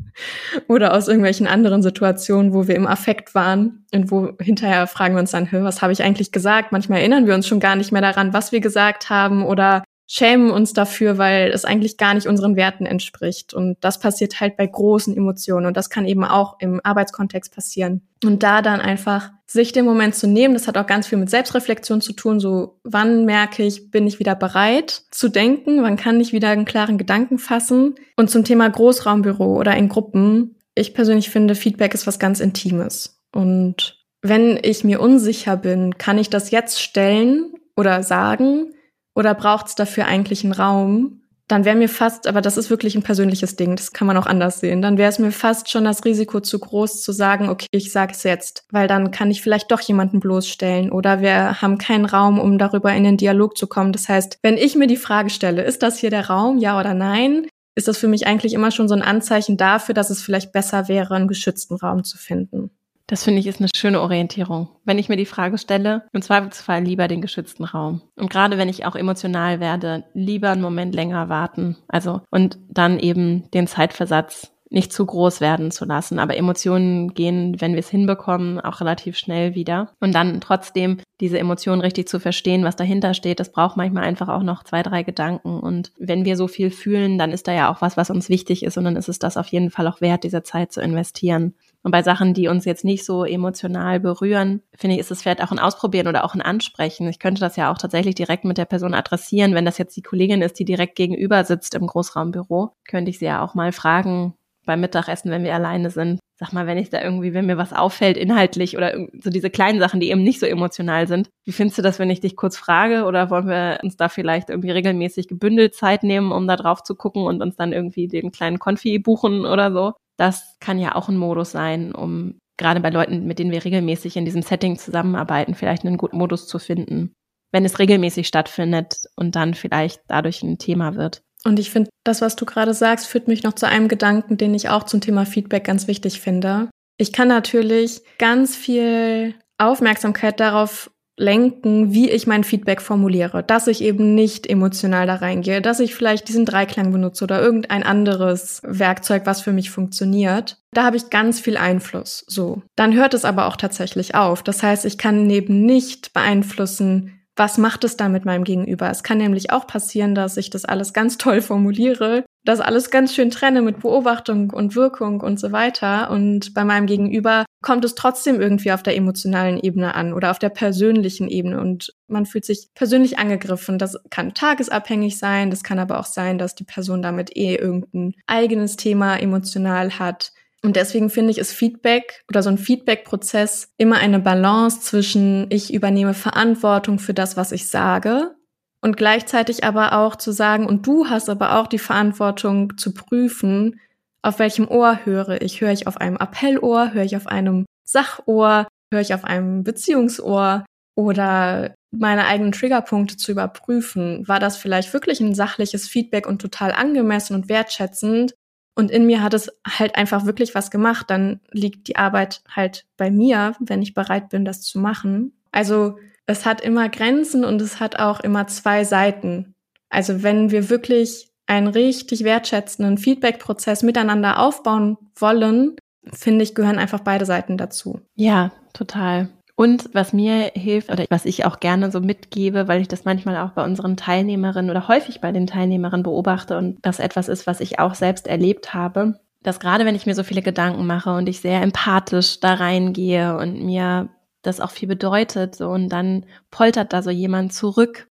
[0.67, 5.19] oder aus irgendwelchen anderen Situationen, wo wir im Affekt waren und wo hinterher fragen wir
[5.19, 6.71] uns dann, was habe ich eigentlich gesagt?
[6.71, 10.49] Manchmal erinnern wir uns schon gar nicht mehr daran, was wir gesagt haben oder schämen
[10.49, 13.53] uns dafür, weil es eigentlich gar nicht unseren Werten entspricht.
[13.53, 15.68] Und das passiert halt bei großen Emotionen.
[15.68, 18.01] Und das kann eben auch im Arbeitskontext passieren.
[18.26, 21.30] Und da dann einfach sich den Moment zu nehmen, das hat auch ganz viel mit
[21.30, 22.39] Selbstreflexion zu tun.
[22.39, 25.84] So, wann merke ich, bin ich wieder bereit zu denken?
[25.84, 27.93] Wann kann ich wieder einen klaren Gedanken fassen?
[28.18, 30.55] Und zum Thema Großraumbüro oder in Gruppen.
[30.74, 33.22] Ich persönlich finde, Feedback ist was ganz Intimes.
[33.32, 38.74] Und wenn ich mir unsicher bin, kann ich das jetzt stellen oder sagen?
[39.20, 41.20] Oder braucht es dafür eigentlich einen Raum?
[41.49, 44.28] Dann wäre mir fast, aber das ist wirklich ein persönliches Ding, das kann man auch
[44.28, 47.65] anders sehen, dann wäre es mir fast schon das Risiko zu groß zu sagen, okay,
[47.72, 51.80] ich sage es jetzt, weil dann kann ich vielleicht doch jemanden bloßstellen oder wir haben
[51.80, 53.91] keinen Raum, um darüber in den Dialog zu kommen.
[53.91, 56.93] Das heißt, wenn ich mir die Frage stelle, ist das hier der Raum, ja oder
[56.93, 60.53] nein, ist das für mich eigentlich immer schon so ein Anzeichen dafür, dass es vielleicht
[60.53, 62.70] besser wäre, einen geschützten Raum zu finden.
[63.10, 64.70] Das finde ich ist eine schöne Orientierung.
[64.86, 68.03] Wenn ich mir die Frage stelle, im Zweifelsfall lieber den geschützten Raum.
[68.16, 71.76] Und gerade wenn ich auch emotional werde, lieber einen Moment länger warten.
[71.88, 76.20] Also, und dann eben den Zeitversatz nicht zu groß werden zu lassen.
[76.20, 79.93] Aber Emotionen gehen, wenn wir es hinbekommen, auch relativ schnell wieder.
[79.99, 84.30] Und dann trotzdem diese Emotionen richtig zu verstehen, was dahinter steht, das braucht manchmal einfach
[84.30, 85.60] auch noch zwei, drei Gedanken.
[85.60, 88.64] Und wenn wir so viel fühlen, dann ist da ja auch was, was uns wichtig
[88.64, 88.78] ist.
[88.78, 91.55] Und dann ist es das auf jeden Fall auch wert, diese Zeit zu investieren.
[91.84, 95.41] Und bei Sachen, die uns jetzt nicht so emotional berühren, finde ich, ist es vielleicht
[95.41, 97.07] auch ein Ausprobieren oder auch ein Ansprechen.
[97.07, 99.55] Ich könnte das ja auch tatsächlich direkt mit der Person adressieren.
[99.55, 103.25] Wenn das jetzt die Kollegin ist, die direkt gegenüber sitzt im Großraumbüro, könnte ich sie
[103.25, 104.34] ja auch mal fragen
[104.65, 106.19] beim Mittagessen, wenn wir alleine sind.
[106.36, 109.80] Sag mal, wenn ich da irgendwie, wenn mir was auffällt, inhaltlich oder so diese kleinen
[109.80, 111.30] Sachen, die eben nicht so emotional sind.
[111.45, 113.05] Wie findest du das, wenn ich dich kurz frage?
[113.05, 116.95] Oder wollen wir uns da vielleicht irgendwie regelmäßig gebündelt Zeit nehmen, um da drauf zu
[116.95, 119.93] gucken und uns dann irgendwie den kleinen Konfi buchen oder so?
[120.20, 124.17] Das kann ja auch ein Modus sein, um gerade bei Leuten, mit denen wir regelmäßig
[124.17, 127.13] in diesem Setting zusammenarbeiten, vielleicht einen guten Modus zu finden,
[127.53, 131.22] wenn es regelmäßig stattfindet und dann vielleicht dadurch ein Thema wird.
[131.45, 134.53] Und ich finde, das, was du gerade sagst, führt mich noch zu einem Gedanken, den
[134.53, 136.70] ich auch zum Thema Feedback ganz wichtig finde.
[136.97, 143.84] Ich kann natürlich ganz viel Aufmerksamkeit darauf lenken, wie ich mein Feedback formuliere, dass ich
[143.84, 149.24] eben nicht emotional da reingehe, dass ich vielleicht diesen Dreiklang benutze oder irgendein anderes Werkzeug,
[149.26, 150.57] was für mich funktioniert.
[150.72, 152.24] Da habe ich ganz viel Einfluss.
[152.28, 152.61] So.
[152.76, 154.43] Dann hört es aber auch tatsächlich auf.
[154.43, 158.89] Das heißt, ich kann eben nicht beeinflussen, was macht es da mit meinem Gegenüber?
[158.89, 163.15] Es kann nämlich auch passieren, dass ich das alles ganz toll formuliere, das alles ganz
[163.15, 166.11] schön trenne mit Beobachtung und Wirkung und so weiter.
[166.11, 170.39] Und bei meinem Gegenüber kommt es trotzdem irgendwie auf der emotionalen Ebene an oder auf
[170.39, 173.77] der persönlichen Ebene und man fühlt sich persönlich angegriffen.
[173.77, 178.15] Das kann tagesabhängig sein, das kann aber auch sein, dass die Person damit eh irgendein
[178.27, 180.33] eigenes Thema emotional hat.
[180.64, 185.74] Und deswegen finde ich, ist Feedback oder so ein Feedback-Prozess immer eine Balance zwischen ich
[185.74, 188.36] übernehme Verantwortung für das, was ich sage
[188.82, 193.80] und gleichzeitig aber auch zu sagen, und du hast aber auch die Verantwortung zu prüfen,
[194.22, 195.62] auf welchem Ohr höre ich.
[195.62, 200.66] Höre ich auf einem Appellohr, höre ich auf einem Sachohr, höre ich auf einem Beziehungsohr
[200.95, 204.28] oder meine eigenen Triggerpunkte zu überprüfen.
[204.28, 208.34] War das vielleicht wirklich ein sachliches Feedback und total angemessen und wertschätzend?
[208.80, 211.09] Und in mir hat es halt einfach wirklich was gemacht.
[211.09, 215.34] Dann liegt die Arbeit halt bei mir, wenn ich bereit bin, das zu machen.
[215.51, 219.53] Also es hat immer Grenzen und es hat auch immer zwei Seiten.
[219.89, 225.75] Also wenn wir wirklich einen richtig wertschätzenden Feedback-Prozess miteinander aufbauen wollen,
[226.13, 227.99] finde ich, gehören einfach beide Seiten dazu.
[228.15, 229.27] Ja, total.
[229.60, 233.36] Und was mir hilft oder was ich auch gerne so mitgebe, weil ich das manchmal
[233.36, 237.60] auch bei unseren Teilnehmerinnen oder häufig bei den Teilnehmerinnen beobachte und das etwas ist, was
[237.60, 241.28] ich auch selbst erlebt habe, dass gerade wenn ich mir so viele Gedanken mache und
[241.28, 244.07] ich sehr empathisch da reingehe und mir
[244.43, 248.07] das auch viel bedeutet, so und dann poltert da so jemand zurück,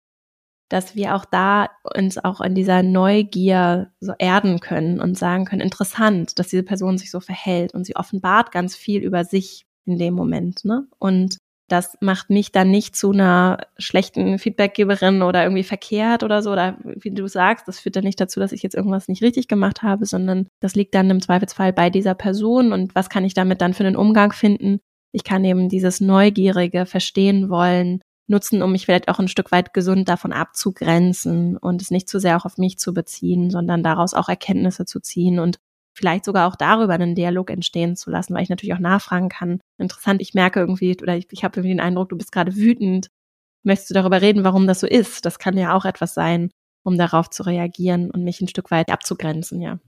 [0.69, 5.61] dass wir auch da uns auch in dieser Neugier so erden können und sagen können,
[5.61, 9.97] interessant, dass diese Person sich so verhält und sie offenbart ganz viel über sich in
[9.97, 10.65] dem Moment.
[10.65, 10.87] Ne?
[10.99, 16.51] Und das macht mich dann nicht zu einer schlechten Feedbackgeberin oder irgendwie verkehrt oder so.
[16.51, 19.47] Oder wie du sagst, das führt dann nicht dazu, dass ich jetzt irgendwas nicht richtig
[19.47, 23.33] gemacht habe, sondern das liegt dann im Zweifelsfall bei dieser Person und was kann ich
[23.33, 24.79] damit dann für einen Umgang finden.
[25.11, 29.73] Ich kann eben dieses Neugierige verstehen wollen, nutzen, um mich vielleicht auch ein Stück weit
[29.73, 34.13] gesund davon abzugrenzen und es nicht zu sehr auch auf mich zu beziehen, sondern daraus
[34.13, 35.57] auch Erkenntnisse zu ziehen und
[35.95, 39.61] vielleicht sogar auch darüber einen Dialog entstehen zu lassen, weil ich natürlich auch nachfragen kann.
[39.77, 43.07] Interessant, ich merke irgendwie, oder ich, ich habe irgendwie den Eindruck, du bist gerade wütend.
[43.63, 45.25] Möchtest du darüber reden, warum das so ist?
[45.25, 46.51] Das kann ja auch etwas sein,
[46.83, 49.79] um darauf zu reagieren und mich ein Stück weit abzugrenzen, ja.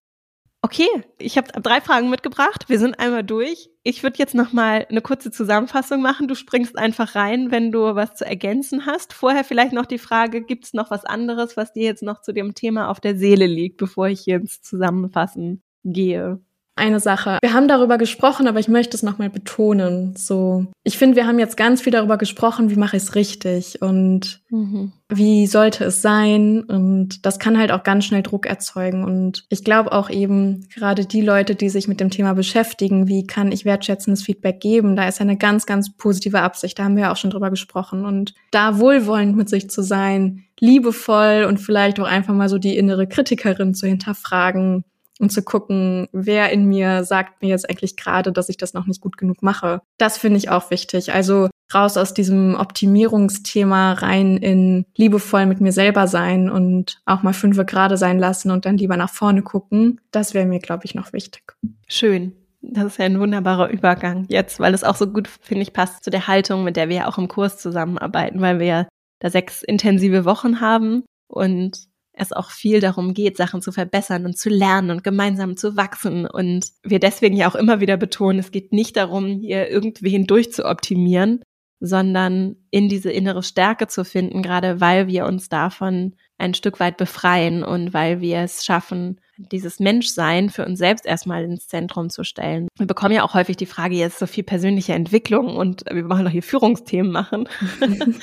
[0.64, 0.88] Okay,
[1.20, 2.68] ich habe drei Fragen mitgebracht.
[2.68, 3.70] Wir sind einmal durch.
[3.84, 6.28] Ich würde jetzt noch mal eine kurze Zusammenfassung machen.
[6.28, 9.14] Du springst einfach rein, wenn du was zu ergänzen hast.
[9.14, 12.34] Vorher vielleicht noch die Frage, gibt es noch was anderes, was dir jetzt noch zu
[12.34, 15.62] dem Thema auf der Seele liegt, bevor ich hier ins Zusammenfassen
[15.94, 16.40] gehe.
[16.78, 17.40] Eine Sache.
[17.42, 20.16] Wir haben darüber gesprochen, aber ich möchte es nochmal betonen.
[20.16, 23.82] So, ich finde, wir haben jetzt ganz viel darüber gesprochen, wie mache ich es richtig
[23.82, 24.92] und mhm.
[25.10, 26.62] wie sollte es sein.
[26.62, 29.04] Und das kann halt auch ganz schnell Druck erzeugen.
[29.04, 33.26] Und ich glaube auch eben, gerade die Leute, die sich mit dem Thema beschäftigen, wie
[33.26, 36.78] kann ich wertschätzendes Feedback geben, da ist eine ganz, ganz positive Absicht.
[36.78, 38.06] Da haben wir ja auch schon drüber gesprochen.
[38.06, 42.78] Und da wohlwollend mit sich zu sein, liebevoll und vielleicht auch einfach mal so die
[42.78, 44.84] innere Kritikerin zu hinterfragen
[45.20, 48.86] und zu gucken, wer in mir sagt mir jetzt eigentlich gerade, dass ich das noch
[48.86, 49.82] nicht gut genug mache.
[49.98, 51.14] Das finde ich auch wichtig.
[51.14, 57.34] Also raus aus diesem Optimierungsthema rein in liebevoll mit mir selber sein und auch mal
[57.34, 60.00] fünfe gerade sein lassen und dann lieber nach vorne gucken.
[60.12, 61.44] Das wäre mir, glaube ich, noch wichtig.
[61.88, 62.34] Schön.
[62.62, 66.04] Das ist ja ein wunderbarer Übergang jetzt, weil es auch so gut, finde ich, passt
[66.04, 68.88] zu der Haltung, mit der wir ja auch im Kurs zusammenarbeiten, weil wir ja
[69.20, 71.87] da sechs intensive Wochen haben und
[72.18, 76.26] es auch viel darum geht, Sachen zu verbessern und zu lernen und gemeinsam zu wachsen.
[76.26, 81.44] Und wir deswegen ja auch immer wieder betonen, es geht nicht darum, hier irgendwen durchzuoptimieren,
[81.80, 86.98] sondern in diese innere Stärke zu finden, gerade weil wir uns davon ein Stück weit
[86.98, 92.24] befreien und weil wir es schaffen, dieses Menschsein für uns selbst erstmal ins Zentrum zu
[92.24, 92.68] stellen.
[92.78, 96.26] Wir bekommen ja auch häufig die Frage, jetzt so viel persönliche Entwicklung und wir machen
[96.26, 97.48] doch hier Führungsthemen machen.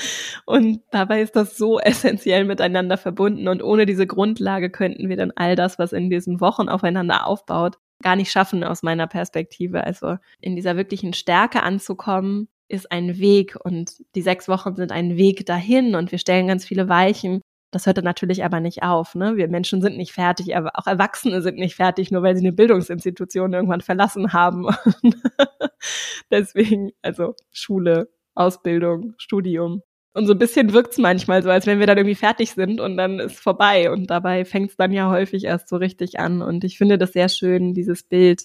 [0.47, 5.33] und dabei ist das so essentiell miteinander verbunden und ohne diese Grundlage könnten wir dann
[5.35, 9.85] all das, was in diesen Wochen aufeinander aufbaut, gar nicht schaffen aus meiner Perspektive.
[9.85, 15.17] Also in dieser wirklichen Stärke anzukommen, ist ein Weg und die sechs Wochen sind ein
[15.17, 17.43] Weg dahin und wir stellen ganz viele Weichen
[17.75, 19.15] das hörte natürlich aber nicht auf.
[19.15, 19.37] Ne?
[19.37, 22.53] Wir Menschen sind nicht fertig, aber auch Erwachsene sind nicht fertig, nur weil sie eine
[22.53, 24.69] Bildungsinstitution irgendwann verlassen haben.
[26.31, 29.83] Deswegen, also Schule, Ausbildung, Studium.
[30.13, 32.97] Und so ein bisschen wirkt's manchmal so, als wenn wir dann irgendwie fertig sind und
[32.97, 33.91] dann ist vorbei.
[33.91, 36.41] Und dabei fängt's dann ja häufig erst so richtig an.
[36.41, 38.45] Und ich finde das sehr schön, dieses Bild.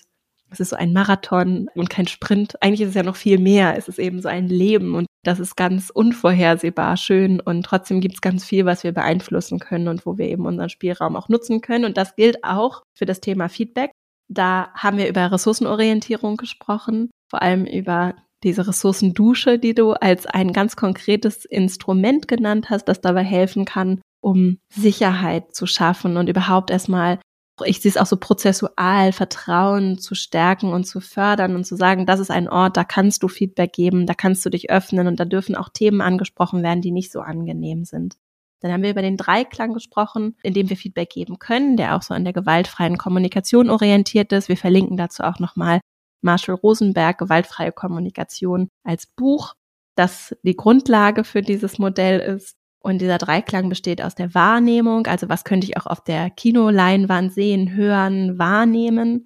[0.51, 2.61] Es ist so ein Marathon und kein Sprint.
[2.61, 3.77] Eigentlich ist es ja noch viel mehr.
[3.77, 4.95] Es ist eben so ein Leben.
[4.95, 9.59] Und das ist ganz unvorhersehbar schön und trotzdem gibt es ganz viel, was wir beeinflussen
[9.59, 11.85] können und wo wir eben unseren Spielraum auch nutzen können.
[11.85, 13.91] Und das gilt auch für das Thema Feedback.
[14.29, 20.53] Da haben wir über Ressourcenorientierung gesprochen, vor allem über diese Ressourcendusche, die du als ein
[20.53, 26.71] ganz konkretes Instrument genannt hast, das dabei helfen kann, um Sicherheit zu schaffen und überhaupt
[26.71, 27.19] erstmal
[27.65, 32.05] ich sehe es auch so prozessual, Vertrauen zu stärken und zu fördern und zu sagen,
[32.05, 35.19] das ist ein Ort, da kannst du Feedback geben, da kannst du dich öffnen und
[35.19, 38.17] da dürfen auch Themen angesprochen werden, die nicht so angenehm sind.
[38.61, 42.01] Dann haben wir über den Dreiklang gesprochen, in dem wir Feedback geben können, der auch
[42.01, 44.49] so an der gewaltfreien Kommunikation orientiert ist.
[44.49, 45.79] Wir verlinken dazu auch nochmal
[46.21, 49.53] Marshall Rosenberg, Gewaltfreie Kommunikation als Buch,
[49.95, 52.58] das die Grundlage für dieses Modell ist.
[52.81, 57.33] Und dieser Dreiklang besteht aus der Wahrnehmung, also was könnte ich auch auf der Kinoleinwand
[57.33, 59.25] sehen, hören, wahrnehmen.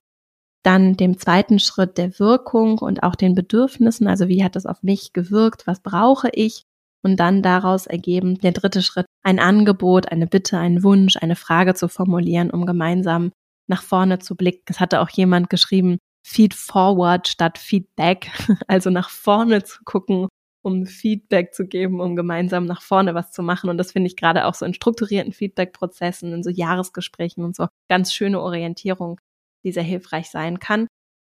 [0.64, 4.82] Dann dem zweiten Schritt der Wirkung und auch den Bedürfnissen, also wie hat das auf
[4.82, 6.64] mich gewirkt, was brauche ich?
[7.04, 11.76] Und dann daraus ergeben der dritte Schritt, ein Angebot, eine Bitte, einen Wunsch, eine Frage
[11.76, 13.34] zu formulieren, um gemeinsam
[13.68, 14.64] nach vorne zu blicken.
[14.68, 18.32] Es hatte auch jemand geschrieben, Feed forward statt Feedback,
[18.68, 20.30] also nach vorne zu gucken
[20.64, 23.70] um Feedback zu geben, um gemeinsam nach vorne was zu machen.
[23.70, 27.68] Und das finde ich gerade auch so in strukturierten Feedback-Prozessen, in so Jahresgesprächen und so
[27.90, 29.20] ganz schöne Orientierung,
[29.64, 30.88] die sehr hilfreich sein kann.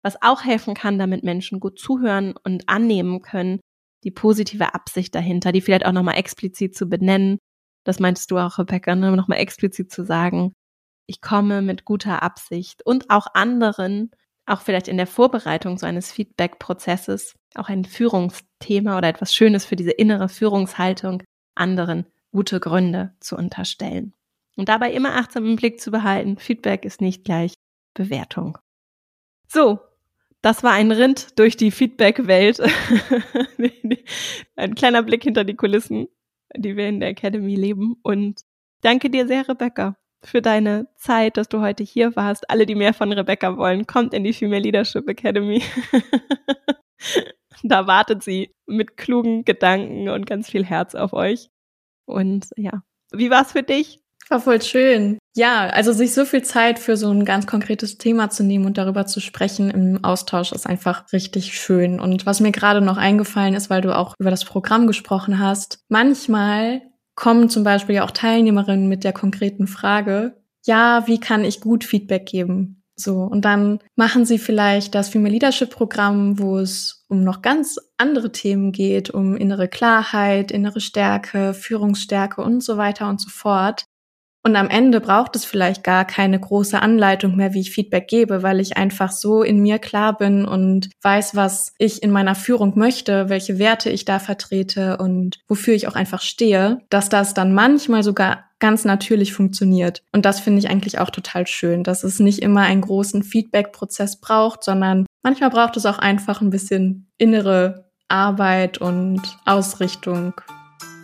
[0.03, 3.59] Was auch helfen kann, damit Menschen gut zuhören und annehmen können,
[4.03, 7.37] die positive Absicht dahinter, die vielleicht auch nochmal explizit zu benennen.
[7.85, 9.15] Das meintest du auch, Rebecca, ne?
[9.15, 10.53] nochmal explizit zu sagen,
[11.07, 14.11] ich komme mit guter Absicht und auch anderen
[14.49, 19.75] auch vielleicht in der Vorbereitung so eines Feedback-Prozesses auch ein Führungsthema oder etwas Schönes für
[19.75, 21.23] diese innere Führungshaltung
[21.55, 24.13] anderen gute Gründe zu unterstellen.
[24.55, 27.53] Und dabei immer achtsam im Blick zu behalten, Feedback ist nicht gleich
[27.93, 28.57] Bewertung.
[29.47, 29.79] So,
[30.41, 32.61] das war ein Rind durch die Feedback-Welt.
[34.55, 36.07] ein kleiner Blick hinter die Kulissen,
[36.55, 37.95] die wir in der Academy leben.
[38.03, 38.41] Und
[38.81, 42.49] danke dir sehr, Rebecca für deine Zeit, dass du heute hier warst.
[42.49, 45.63] Alle, die mehr von Rebecca wollen, kommt in die Female Leadership Academy.
[47.63, 51.49] da wartet sie mit klugen Gedanken und ganz viel Herz auf euch.
[52.05, 53.99] Und ja, wie war's für dich?
[54.29, 55.17] War voll schön.
[55.35, 58.77] Ja, also sich so viel Zeit für so ein ganz konkretes Thema zu nehmen und
[58.77, 61.99] darüber zu sprechen im Austausch ist einfach richtig schön.
[61.99, 65.79] Und was mir gerade noch eingefallen ist, weil du auch über das Programm gesprochen hast,
[65.87, 66.81] manchmal
[67.19, 71.83] kommen zum Beispiel ja auch Teilnehmerinnen mit der konkreten Frage, ja, wie kann ich gut
[71.83, 72.81] Feedback geben?
[72.95, 77.77] So, und dann machen sie vielleicht das Female Leadership Programm, wo es um noch ganz
[77.97, 83.85] andere Themen geht, um innere Klarheit, innere Stärke, Führungsstärke und so weiter und so fort.
[84.43, 88.41] Und am Ende braucht es vielleicht gar keine große Anleitung mehr, wie ich Feedback gebe,
[88.41, 92.77] weil ich einfach so in mir klar bin und weiß, was ich in meiner Führung
[92.77, 97.53] möchte, welche Werte ich da vertrete und wofür ich auch einfach stehe, dass das dann
[97.53, 100.03] manchmal sogar ganz natürlich funktioniert.
[100.11, 104.19] Und das finde ich eigentlich auch total schön, dass es nicht immer einen großen Feedback-Prozess
[104.19, 110.33] braucht, sondern manchmal braucht es auch einfach ein bisschen innere Arbeit und Ausrichtung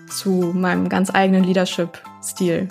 [0.09, 2.67] zu meinem ganz eigenen Leadership-Stil.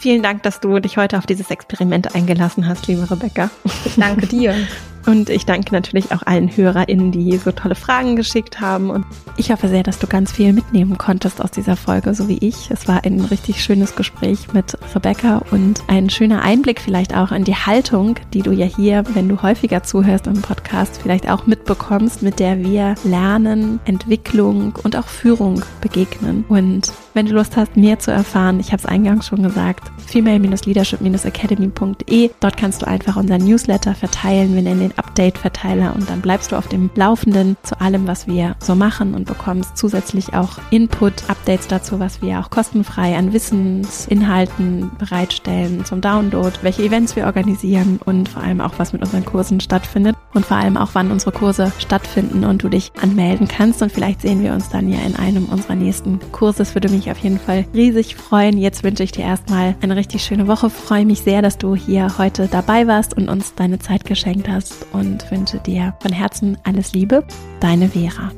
[0.00, 3.50] Vielen Dank, dass du dich heute auf dieses Experiment eingelassen hast, liebe Rebecca.
[3.84, 4.54] Ich danke dir.
[5.06, 8.90] Und ich danke natürlich auch allen HörerInnen, die so tolle Fragen geschickt haben.
[8.90, 9.06] Und
[9.38, 12.70] ich hoffe sehr, dass du ganz viel mitnehmen konntest aus dieser Folge, so wie ich.
[12.70, 17.44] Es war ein richtig schönes Gespräch mit Rebecca und ein schöner Einblick vielleicht auch in
[17.44, 22.22] die Haltung, die du ja hier, wenn du häufiger zuhörst im Podcast, vielleicht auch mitbekommst,
[22.22, 26.44] mit der wir Lernen, Entwicklung und auch Führung begegnen.
[26.48, 32.30] Und Wenn du Lust hast, mehr zu erfahren, ich habe es eingangs schon gesagt, female-leadership-academy.de.
[32.38, 34.54] Dort kannst du einfach unseren Newsletter verteilen.
[34.54, 38.54] Wir nennen den Update-Verteiler und dann bleibst du auf dem Laufenden zu allem, was wir
[38.60, 44.92] so machen und bekommst zusätzlich auch Input, Updates dazu, was wir auch kostenfrei an Wissensinhalten
[45.00, 49.58] bereitstellen zum Download, welche Events wir organisieren und vor allem auch, was mit unseren Kursen
[49.58, 53.82] stattfindet und vor allem auch, wann unsere Kurse stattfinden und du dich anmelden kannst.
[53.82, 56.66] Und vielleicht sehen wir uns dann ja in einem unserer nächsten Kurse.
[56.74, 58.58] Würde auf jeden Fall riesig freuen.
[58.58, 60.70] Jetzt wünsche ich dir erstmal eine richtig schöne Woche.
[60.70, 64.86] Freue mich sehr, dass du hier heute dabei warst und uns deine Zeit geschenkt hast
[64.92, 67.24] und wünsche dir von Herzen alles Liebe.
[67.60, 68.30] Deine Vera.